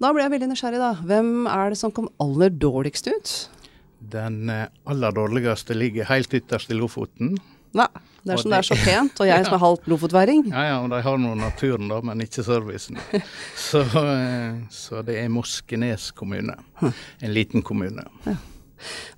Da 0.01 0.13
blir 0.15 0.27
jeg 0.27 0.35
veldig 0.37 0.51
nysgjerrig, 0.53 0.81
da. 0.81 0.93
Hvem 1.07 1.31
er 1.51 1.73
det 1.73 1.81
som 1.81 1.93
kom 1.95 2.09
aller 2.23 2.53
dårligst 2.55 3.11
ut? 3.11 3.37
Den 4.13 4.51
uh, 4.53 4.67
aller 4.87 5.15
dårligste 5.17 5.75
ligger 5.75 6.07
helt 6.11 6.35
ytterst 6.37 6.71
i 6.71 6.79
Lofoten. 6.79 7.35
Nei. 7.77 7.89
Det 8.27 8.35
er 8.35 8.41
som 8.43 8.51
det 8.51 8.59
er 8.59 8.67
så 8.67 8.77
pent, 8.81 9.21
og 9.23 9.29
jeg 9.29 9.45
som 9.47 9.55
er 9.55 9.63
halvt 9.63 9.85
lofotværing. 9.93 10.43
Ja, 10.51 10.65
ja, 10.67 10.77
og 10.83 10.91
de 10.91 10.99
har 11.05 11.21
nå 11.23 11.37
naturen, 11.39 11.87
da, 11.93 12.01
men 12.03 12.25
ikke 12.25 12.43
servicen. 12.43 12.99
Så, 13.69 13.85
eh, 14.01 14.59
så 14.71 15.03
det 15.07 15.21
er 15.21 15.31
Moskenes 15.31 16.11
kommune. 16.17 16.57
En 16.83 17.33
liten 17.35 17.63
kommune. 17.63 18.03
Ja. 18.27 18.35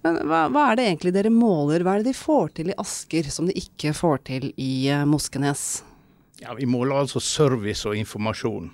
Men 0.04 0.20
hva, 0.28 0.44
hva, 0.52 0.68
er 0.68 0.78
det 0.78 0.84
egentlig 0.90 1.12
dere 1.16 1.32
måler? 1.34 1.82
Hva 1.82 1.96
er 1.96 2.04
det 2.04 2.12
de 2.12 2.18
får 2.20 2.52
til 2.60 2.70
i 2.70 2.76
Asker 2.78 3.30
som 3.32 3.48
de 3.48 3.56
ikke 3.58 3.94
får 3.96 4.20
til 4.28 4.50
i 4.54 4.72
uh, 4.92 5.06
Moskenes? 5.08 5.64
Ja, 6.40 6.54
Vi 6.54 6.66
måler 6.66 7.00
altså 7.00 7.20
service 7.20 7.88
og 7.88 7.96
informasjon. 7.98 8.70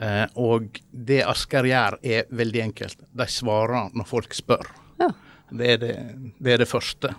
Eh, 0.00 0.24
og 0.40 0.78
det 0.90 1.22
Asker 1.26 1.66
gjør 1.68 1.98
er 2.02 2.30
veldig 2.30 2.62
enkelt. 2.68 3.04
De 3.12 3.26
svarer 3.28 3.90
når 3.92 4.08
folk 4.08 4.34
spør. 4.34 4.70
Ja. 5.00 5.10
Det, 5.50 5.68
er 5.74 5.78
det, 5.82 5.94
det, 6.38 6.52
er 6.52 6.62
det 6.62 6.70
første. 6.70 7.12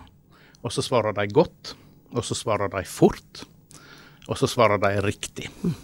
Og 0.64 0.72
så 0.72 0.82
svarer 0.82 1.14
de 1.14 1.28
godt 1.28 1.76
og 2.14 2.24
så 2.24 2.36
svarer 2.38 2.70
de 2.70 2.84
fort, 2.86 3.42
og 4.28 4.38
så 4.38 4.48
svarer 4.50 4.80
de 4.82 5.02
riktig. 5.04 5.50
Mm. 5.62 5.74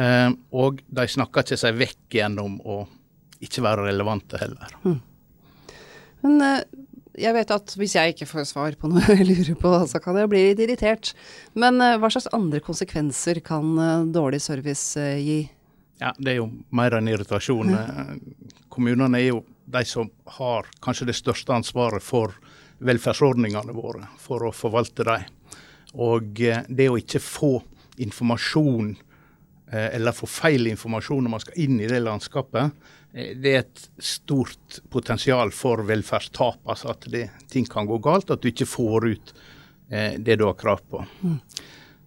Uh, 0.00 0.30
og 0.54 0.80
de 0.86 1.06
snakker 1.10 1.44
ikke 1.44 1.58
seg 1.60 1.78
vekk 1.80 2.18
gjennom 2.20 2.60
å 2.62 2.82
ikke 3.42 3.64
være 3.64 3.88
relevante 3.88 4.38
heller. 4.40 4.76
Mm. 4.84 5.00
Men 6.22 6.44
uh, 6.44 6.60
jeg 7.18 7.34
vet 7.34 7.54
at 7.54 7.74
hvis 7.78 7.96
jeg 7.96 8.14
ikke 8.14 8.28
får 8.30 8.48
svar 8.52 8.76
på 8.78 8.90
noe 8.90 9.02
jeg 9.18 9.26
lurer 9.28 9.56
på, 9.58 9.72
så 9.90 10.02
kan 10.02 10.18
jeg 10.20 10.30
bli 10.30 10.44
litt 10.50 10.62
irritert. 10.66 11.14
Men 11.58 11.80
uh, 11.82 11.96
hva 12.00 12.12
slags 12.12 12.30
andre 12.36 12.62
konsekvenser 12.64 13.42
kan 13.46 14.12
dårlig 14.14 14.42
service 14.44 15.00
gi? 15.18 15.42
Ja, 16.00 16.14
Det 16.16 16.32
er 16.32 16.38
jo 16.40 16.48
mer 16.72 16.96
enn 16.96 17.10
irritasjon. 17.12 17.74
Kommunene 18.72 19.18
er 19.18 19.26
jo 19.34 19.42
de 19.70 19.82
som 19.84 20.08
har 20.38 20.68
kanskje 20.82 21.10
det 21.10 21.18
største 21.18 21.52
ansvaret 21.54 22.02
for 22.02 22.32
velferdsordningene 22.84 23.74
våre 23.76 24.08
for 24.20 24.46
å 24.48 24.54
forvalte 24.54 25.04
dem. 25.06 25.26
Og 26.00 26.40
eh, 26.46 26.64
det 26.68 26.88
å 26.90 26.98
ikke 27.00 27.22
få 27.22 27.54
informasjon, 28.00 28.94
eh, 29.72 29.88
eller 29.96 30.16
få 30.16 30.28
feil 30.30 30.70
informasjon 30.70 31.26
når 31.26 31.34
man 31.34 31.42
skal 31.44 31.60
inn 31.64 31.80
i 31.80 31.90
det 31.90 32.00
landskapet, 32.04 32.70
eh, 32.70 32.98
det 33.12 33.52
er 33.52 33.64
et 33.64 33.82
stort 33.98 34.80
potensial 34.90 35.50
for 35.54 35.82
velferdstap. 35.88 36.60
Altså 36.70 36.92
at 36.92 37.08
det, 37.10 37.24
ting 37.50 37.66
kan 37.66 37.88
gå 37.88 37.98
galt, 38.02 38.30
at 38.30 38.42
du 38.42 38.50
ikke 38.52 38.68
får 38.70 39.08
ut 39.10 39.32
eh, 39.90 40.14
det 40.18 40.38
du 40.38 40.46
har 40.46 40.58
krav 40.58 40.82
på. 40.90 41.02
Mm. 41.22 41.38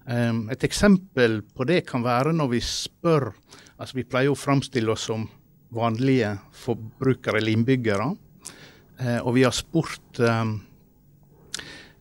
Um, 0.03 0.39
et 0.51 0.63
eksempel 0.67 1.41
på 1.55 1.63
det 1.67 1.85
kan 1.87 2.03
være 2.03 2.33
når 2.35 2.49
vi 2.51 2.59
spør 2.59 3.29
altså 3.79 3.95
Vi 3.95 4.03
pleier 4.03 4.33
å 4.33 4.35
framstille 4.35 4.91
oss 4.91 5.05
som 5.07 5.23
vanlige 5.73 6.35
forbrukere 6.55 7.39
eller 7.39 7.55
innbyggere. 7.55 8.09
Eh, 8.99 9.19
og 9.19 9.33
vi 9.35 9.43
har 9.43 9.55
spurt 9.55 10.19
um, 10.21 10.53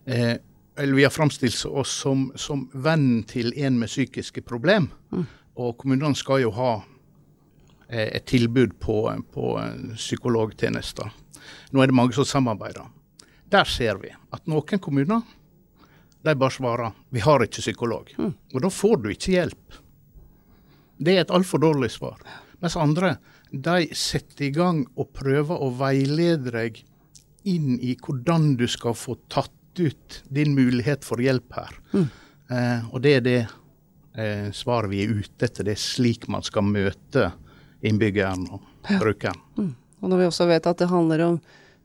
eh, 0.04 0.36
eller 0.76 0.94
vi 0.94 1.04
har 1.04 1.10
framstilt 1.10 1.64
oss 1.66 1.94
som, 2.04 2.30
som 2.36 2.66
venn 2.72 3.24
til 3.28 3.52
en 3.56 3.78
med 3.80 3.90
psykiske 3.90 4.44
problem. 4.46 4.90
Mm. 5.12 5.24
Og 5.62 5.76
kommunene 5.80 6.16
skal 6.16 6.44
jo 6.44 6.52
ha 6.56 6.72
eh, 6.76 6.91
et 7.92 8.26
tilbud 8.26 8.78
på, 8.80 8.96
på 9.34 9.52
eh, 9.60 9.94
psykologtjenester. 9.96 11.12
Nå 11.72 11.82
er 11.82 11.90
det 11.90 11.96
mange 11.96 12.16
som 12.16 12.28
samarbeider. 12.28 12.88
Der 13.52 13.68
ser 13.68 14.00
vi 14.00 14.12
at 14.12 14.48
noen 14.48 14.80
kommuner 14.80 15.22
de 16.22 16.34
bare 16.38 16.54
svarer 16.54 16.94
vi 17.10 17.22
har 17.24 17.42
ikke 17.42 17.64
psykolog. 17.64 18.12
Mm. 18.16 18.32
Og 18.54 18.62
da 18.62 18.70
får 18.70 19.02
du 19.02 19.10
ikke 19.10 19.34
hjelp. 19.34 19.78
Det 21.02 21.16
er 21.16 21.24
et 21.24 21.34
altfor 21.34 21.60
dårlig 21.62 21.90
svar. 21.96 22.20
Mens 22.62 22.78
andre 22.78 23.16
de 23.50 23.88
setter 23.98 24.46
i 24.46 24.54
gang 24.54 24.84
og 24.96 25.10
prøver 25.16 25.58
å 25.60 25.72
veilede 25.76 26.54
deg 26.54 26.78
inn 27.50 27.74
i 27.82 27.96
hvordan 27.98 28.54
du 28.56 28.68
skal 28.70 28.94
få 28.96 29.18
tatt 29.32 29.50
ut 29.80 30.22
din 30.30 30.54
mulighet 30.54 31.04
for 31.04 31.20
hjelp 31.20 31.58
her. 31.58 31.74
Mm. 31.92 32.06
Eh, 32.52 32.88
og 32.92 33.02
det 33.04 33.14
er 33.18 33.24
det 33.26 33.38
eh, 33.42 34.48
svaret 34.54 34.92
vi 34.92 35.02
er 35.02 35.16
ute 35.16 35.48
etter. 35.48 35.66
Det 35.66 35.74
er 35.74 35.82
slik 35.82 36.28
man 36.30 36.46
skal 36.46 36.64
møte 36.68 37.32
innbyggeren 37.82 38.46
og 38.52 38.62
brukeren. 38.88 39.42
Ja. 39.56 39.62
Mm. 39.62 39.74
Og 40.02 40.10
når 40.10 40.18
vi 40.18 40.30
også 40.30 40.46
vet 40.50 40.66
at 40.66 40.80
det 40.82 40.88
handler 40.90 41.22
om 41.28 41.36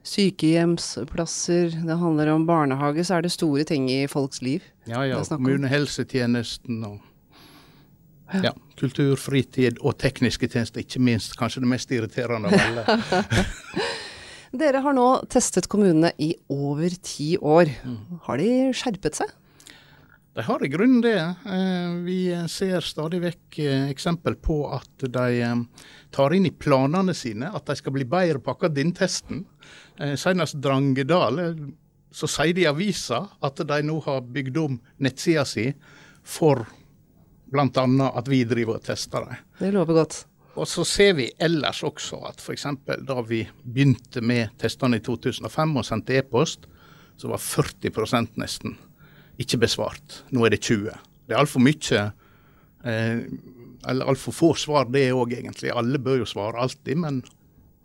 sykehjemsplasser, 0.08 1.76
det 1.86 1.98
handler 2.00 2.32
om 2.34 2.48
barnehage, 2.48 3.04
så 3.06 3.18
er 3.18 3.26
det 3.26 3.34
store 3.34 3.66
ting 3.68 3.90
i 3.92 4.08
folks 4.10 4.42
liv. 4.42 4.64
Ja, 4.88 5.04
ja. 5.06 5.20
Kommunehelsetjenesten 5.22 6.80
og 6.88 6.98
ja, 8.44 8.52
kultur, 8.80 9.16
fritid 9.20 9.78
og 9.80 9.96
tekniske 10.02 10.50
tjenester, 10.52 10.84
ikke 10.84 11.00
minst. 11.04 11.38
Kanskje 11.40 11.64
det 11.64 11.72
mest 11.72 11.92
irriterende 11.96 12.52
av 12.52 12.66
alle. 12.66 12.98
Dere 14.58 14.82
har 14.84 14.96
nå 14.96 15.08
testet 15.32 15.68
kommunene 15.72 16.14
i 16.24 16.34
over 16.52 16.96
ti 17.04 17.36
år. 17.38 17.72
Har 18.28 18.42
de 18.42 18.50
skjerpet 18.76 19.20
seg? 19.20 19.32
De 20.38 20.44
har 20.44 20.66
i 20.66 20.68
grunnen 20.68 21.02
det. 21.02 21.20
Eh, 21.46 21.94
vi 22.06 22.46
ser 22.50 22.84
stadig 22.86 23.24
vekk 23.24 23.58
eh, 23.60 23.88
eksempel 23.90 24.36
på 24.38 24.60
at 24.70 25.08
de 25.10 25.40
eh, 25.42 25.64
tar 26.14 26.36
inn 26.38 26.46
i 26.46 26.52
planene 26.54 27.16
sine 27.18 27.50
at 27.58 27.66
de 27.66 27.74
skal 27.80 27.96
bli 27.96 28.06
bedre 28.06 28.38
på 28.38 28.54
akkurat 28.54 28.76
den 28.76 28.92
testen. 28.94 29.48
Senest 29.98 30.60
Drangedal. 30.62 31.42
Så 32.14 32.30
sier 32.30 32.54
de 32.54 32.68
i 32.68 32.70
avisa 32.70 33.24
at 33.42 33.64
de 33.66 33.80
nå 33.82 33.98
har 34.06 34.22
bygd 34.30 34.62
om 34.62 34.78
nettsida 35.02 35.42
si 35.50 35.72
for 36.22 36.68
bl.a. 37.50 37.88
at 38.12 38.30
vi 38.30 38.44
driver 38.46 38.78
og 38.78 38.86
tester 38.86 39.26
dem. 39.26 39.42
Det 39.58 39.74
lover 39.74 40.04
godt. 40.04 40.20
Og 40.54 40.70
så 40.70 40.86
ser 40.86 41.18
vi 41.18 41.32
ellers 41.42 41.82
også 41.82 42.22
at 42.30 42.46
f.eks. 42.46 42.68
da 42.86 43.24
vi 43.26 43.42
begynte 43.64 44.22
med 44.22 44.54
testene 44.62 45.02
i 45.02 45.06
2005 45.06 45.80
og 45.82 45.90
sendte 45.90 46.22
e-post, 46.22 46.70
så 47.18 47.34
var 47.34 47.42
40% 47.42 48.38
nesten 48.38 48.78
ikke 49.42 49.60
besvart. 49.62 50.22
Nå 50.34 50.46
er 50.46 50.56
det 50.56 50.64
20. 50.66 50.92
Det 51.28 51.36
er 51.36 51.42
altfor 51.42 51.64
mye 51.64 52.04
eh, 52.88 53.22
eller 53.88 54.10
altfor 54.12 54.36
få 54.36 54.54
svar, 54.60 54.88
det 54.92 55.10
òg 55.16 55.36
egentlig. 55.38 55.72
Alle 55.72 56.00
bør 56.02 56.22
jo 56.24 56.30
svare 56.30 56.60
alltid, 56.64 56.98
men 57.04 57.22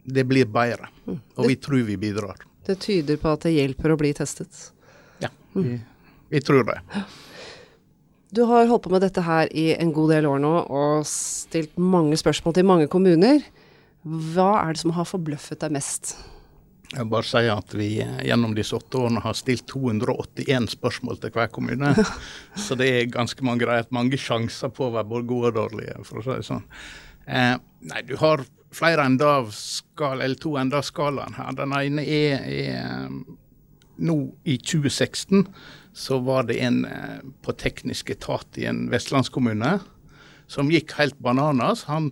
det 0.05 0.25
blir 0.27 0.49
bedre. 0.51 0.88
Mm. 1.07 1.21
Og 1.37 1.51
vi 1.51 1.59
tror 1.61 1.85
vi 1.87 1.99
bidrar. 2.01 2.41
Det 2.67 2.79
tyder 2.83 3.19
på 3.19 3.35
at 3.35 3.45
det 3.47 3.55
hjelper 3.57 3.95
å 3.95 3.99
bli 3.99 4.12
testet? 4.17 4.71
Ja, 5.23 5.31
vi, 5.55 5.77
vi 6.31 6.43
tror 6.43 6.67
det. 6.67 6.79
Du 8.33 8.45
har 8.49 8.69
holdt 8.71 8.87
på 8.87 8.93
med 8.95 9.03
dette 9.05 9.23
her 9.27 9.51
i 9.53 9.73
en 9.75 9.93
god 9.93 10.15
del 10.15 10.27
år 10.31 10.38
nå 10.41 10.53
og 10.65 11.03
stilt 11.09 11.75
mange 11.77 12.17
spørsmål 12.17 12.55
til 12.57 12.69
mange 12.69 12.88
kommuner. 12.91 13.43
Hva 14.03 14.55
er 14.62 14.73
det 14.73 14.83
som 14.83 14.95
har 14.97 15.07
forbløffet 15.07 15.61
deg 15.61 15.75
mest? 15.75 16.15
Jeg 16.93 17.09
bare 17.09 17.25
si 17.25 17.41
at 17.49 17.73
vi 17.73 17.89
gjennom 17.97 18.53
disse 18.57 18.77
åtte 18.77 19.01
årene 19.01 19.23
har 19.25 19.37
stilt 19.39 19.65
281 19.73 20.75
spørsmål 20.75 21.21
til 21.23 21.33
hver 21.33 21.49
kommune. 21.53 21.95
Så 22.65 22.77
det 22.77 22.89
er 22.93 23.13
ganske 23.13 23.45
mange 23.47 23.65
greier, 23.65 23.89
Mange 23.95 24.21
sjanser 24.21 24.73
på 24.75 24.89
å 24.89 24.97
være 24.99 25.09
både 25.09 25.29
gode 25.31 25.53
og 25.53 25.57
dårlige, 25.61 25.97
for 26.09 26.21
å 26.21 26.27
si 26.27 26.35
det 26.37 26.49
sånn. 26.51 26.67
Eh, 27.25 27.55
nei, 27.89 28.03
du 28.05 28.19
har 28.21 28.45
flere 28.73 29.07
enda 29.09 29.39
av 29.39 29.53
skala, 29.57 30.25
eller 30.25 30.41
to 30.41 30.57
enda 30.61 30.83
av 30.83 30.89
skalaen 30.89 31.37
her. 31.39 31.55
Den 31.57 31.73
ene 31.79 32.05
er, 32.05 32.45
er 32.45 33.09
nå 34.03 34.19
i 34.45 34.59
2016 34.59 35.47
så 35.93 36.19
var 36.25 36.49
det 36.49 36.59
en 36.65 36.85
eh, 36.89 37.21
på 37.45 37.57
teknisk 37.61 38.13
etat 38.13 38.61
i 38.61 38.67
en 38.69 38.87
vestlandskommune 38.93 39.79
som 40.51 40.71
gikk 40.73 40.97
helt 40.99 41.19
bananas. 41.25 41.87
Han 41.89 42.11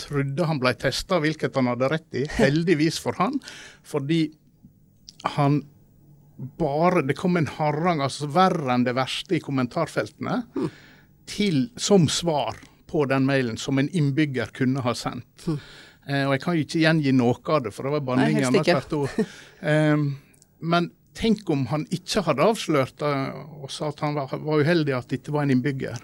trodde 0.00 0.46
han 0.48 0.60
ble 0.62 0.74
testa, 0.78 1.18
hvilket 1.22 1.56
han 1.58 1.70
hadde 1.70 1.90
rett 1.92 2.18
i. 2.18 2.26
Heldigvis 2.38 3.00
for 3.02 3.18
han, 3.20 3.38
fordi 3.86 4.28
han 5.34 5.62
bare 6.38 7.00
Det 7.02 7.16
kom 7.18 7.34
en 7.36 7.48
harang, 7.50 7.98
altså 7.98 8.28
verre 8.30 8.70
enn 8.70 8.84
det 8.86 8.92
verste 8.94 9.34
i 9.34 9.40
kommentarfeltene, 9.42 10.36
til, 11.26 11.64
som 11.74 12.04
svar 12.06 12.60
på 12.86 13.02
den 13.10 13.26
mailen 13.26 13.58
som 13.58 13.80
en 13.82 13.88
innbygger 13.90 14.52
kunne 14.54 14.84
ha 14.86 14.94
sendt. 14.94 15.48
Eh, 16.06 16.22
og 16.22 16.36
jeg 16.36 16.42
kan 16.44 16.54
jo 16.54 16.62
ikke 16.62 16.84
gjengi 16.84 17.12
noe 17.18 17.42
av 17.42 17.64
det, 17.66 17.72
for 17.74 17.88
det 17.88 17.96
var 17.96 18.06
banning 18.06 18.38
i 18.38 18.46
annethvert 18.46 18.94
ord. 19.00 19.18
Eh, 19.58 20.06
men 20.62 20.86
Tenk 21.18 21.48
om 21.50 21.64
han 21.72 21.82
ikke 21.90 22.22
hadde 22.28 22.44
avslørt 22.46 23.00
det 23.00 23.10
og 23.58 23.70
sa 23.74 23.88
at 23.90 24.02
han 24.04 24.14
var, 24.14 24.30
var 24.38 24.60
uheldig 24.62 24.94
at 24.94 25.10
dette 25.10 25.32
var 25.34 25.46
en 25.46 25.56
innbygger. 25.56 25.98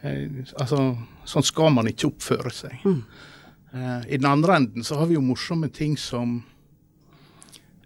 Eh, 0.00 0.40
altså, 0.56 0.94
sånn 1.28 1.44
skal 1.44 1.74
man 1.74 1.90
ikke 1.90 2.08
oppføre 2.08 2.52
seg. 2.54 2.78
Mm. 2.86 3.02
Eh, 3.74 4.00
I 4.08 4.16
den 4.16 4.30
andre 4.30 4.56
enden 4.56 4.84
så 4.84 5.00
har 5.00 5.08
vi 5.10 5.16
jo 5.16 5.24
morsomme 5.24 5.66
ting 5.74 5.96
som 5.98 6.36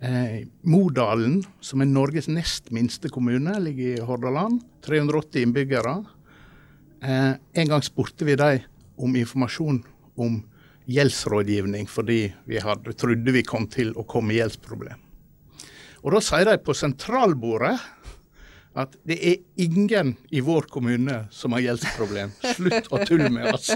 eh, 0.05 0.45
Modalen, 0.69 1.41
som 1.65 1.81
er 1.81 1.89
Norges 1.89 2.29
nest 2.29 2.69
minste 2.77 3.09
kommune, 3.09 3.55
ligger 3.65 3.95
i 3.95 4.05
Hordaland. 4.05 4.61
380 4.85 5.47
innbyggere. 5.47 5.95
Eh, 7.01 7.33
en 7.33 7.73
gang 7.73 7.85
spurte 7.87 8.29
vi 8.29 8.37
dem 8.37 8.61
om 8.99 9.17
informasjon 9.17 9.81
om 10.21 10.43
gjeldsrådgivning, 10.89 11.89
fordi 11.89 12.21
vi 12.49 12.61
hadde, 12.61 12.93
trodde 12.93 13.33
vi 13.33 13.45
kom 13.47 13.69
til 13.71 13.95
å 13.97 14.05
komme 14.09 14.37
gjeldsproblem. 14.37 15.01
Og 16.05 16.15
da 16.15 16.21
sier 16.23 16.49
de 16.49 16.61
på 16.63 16.77
sentralbordet 16.77 17.77
at 18.79 18.95
det 19.09 19.17
er 19.17 19.37
ingen 19.65 20.15
i 20.31 20.43
vår 20.45 20.69
kommune 20.71 21.21
som 21.35 21.55
har 21.57 21.65
gjeldsproblem. 21.65 22.35
Slutt 22.57 22.91
å 22.93 23.01
tulle 23.09 23.31
med 23.33 23.53
oss. 23.55 23.71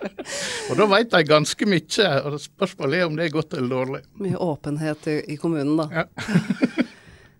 og 0.68 0.80
da 0.80 0.88
vet 0.90 1.12
de 1.14 1.22
ganske 1.28 1.68
mye. 1.68 2.08
og 2.24 2.40
Spørsmålet 2.42 2.98
er 2.98 3.06
om 3.08 3.16
det 3.18 3.28
er 3.28 3.36
godt 3.36 3.56
eller 3.56 3.72
dårlig. 3.72 4.02
Mye 4.20 4.40
åpenhet 4.42 5.08
i, 5.12 5.20
i 5.34 5.38
kommunen, 5.40 5.78
da. 5.80 6.02
Ja. 6.02 6.08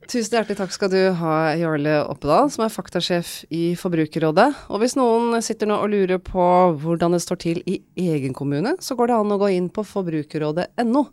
Tusen 0.04 0.36
hjertelig 0.36 0.58
takk 0.58 0.72
skal 0.74 0.90
du 0.92 0.98
ha, 1.16 1.34
Jarle 1.56 1.94
Oppedal, 2.12 2.50
som 2.52 2.66
er 2.66 2.72
faktasjef 2.72 3.30
i 3.54 3.72
Forbrukerrådet. 3.80 4.50
Og 4.68 4.82
hvis 4.82 4.98
noen 5.00 5.40
sitter 5.42 5.70
nå 5.70 5.78
og 5.80 5.94
lurer 5.94 6.20
på 6.20 6.44
hvordan 6.82 7.16
det 7.16 7.22
står 7.24 7.40
til 7.40 7.62
i 7.64 7.78
egen 7.96 8.36
kommune, 8.36 8.76
så 8.84 8.98
går 8.98 9.10
det 9.10 9.16
an 9.16 9.32
å 9.32 9.40
gå 9.40 9.48
inn 9.56 9.70
på 9.72 9.86
forbrukerrådet.no. 9.88 11.06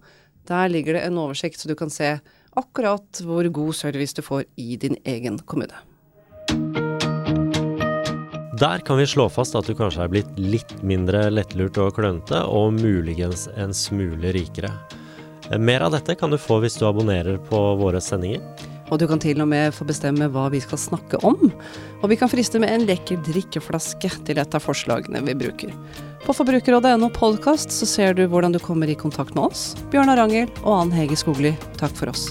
Der 0.52 0.74
ligger 0.74 0.98
det 0.98 1.06
en 1.08 1.22
oversikt, 1.24 1.62
så 1.62 1.72
du 1.72 1.76
kan 1.80 1.94
se 1.94 2.18
akkurat 2.60 3.22
hvor 3.26 3.48
god 3.54 3.76
service 3.76 4.18
du 4.18 4.22
får 4.26 4.44
i 4.56 4.76
din 4.82 4.98
egen 5.06 5.40
kommune. 5.46 5.76
Der 8.62 8.84
kan 8.86 8.98
vi 9.00 9.08
slå 9.10 9.26
fast 9.30 9.56
at 9.58 9.66
du 9.66 9.74
kanskje 9.74 10.04
er 10.04 10.12
blitt 10.12 10.36
litt 10.38 10.74
mindre 10.86 11.24
lettlurt 11.32 11.80
og 11.82 11.96
klønete, 11.98 12.44
og 12.46 12.76
muligens 12.78 13.48
en 13.58 13.74
smule 13.74 14.36
rikere. 14.36 14.70
Mer 15.58 15.88
av 15.88 15.96
dette 15.96 16.14
kan 16.16 16.30
du 16.30 16.38
få 16.38 16.60
hvis 16.62 16.78
du 16.78 16.86
abonnerer 16.86 17.40
på 17.50 17.62
våre 17.80 17.98
sendinger. 18.04 18.44
Og 18.92 19.00
du 19.00 19.08
kan 19.08 19.22
til 19.24 19.42
og 19.42 19.48
med 19.50 19.74
få 19.74 19.88
bestemme 19.88 20.28
hva 20.30 20.46
vi 20.54 20.60
skal 20.62 20.78
snakke 20.78 21.18
om. 21.26 21.50
Og 22.04 22.06
vi 22.12 22.20
kan 22.20 22.30
friste 22.30 22.60
med 22.62 22.70
en 22.76 22.86
lekker 22.86 23.24
drikkeflaske 23.26 24.12
til 24.28 24.42
et 24.44 24.58
av 24.58 24.64
forslagene 24.64 25.24
vi 25.26 25.38
bruker. 25.42 25.74
På 26.26 26.34
forbrukerrådet.no 26.34 27.10
podkast 27.10 27.72
så 27.72 27.86
ser 27.90 28.14
du 28.14 28.28
hvordan 28.30 28.54
du 28.54 28.60
kommer 28.62 28.90
i 28.90 28.96
kontakt 28.96 29.34
med 29.34 29.50
oss. 29.50 29.72
Bjørnar 29.90 30.22
Angel 30.22 30.52
og 30.62 30.76
Ann 30.76 30.94
Hege 30.94 31.18
Skogli, 31.18 31.56
takk 31.82 31.96
for 31.98 32.14
oss. 32.14 32.28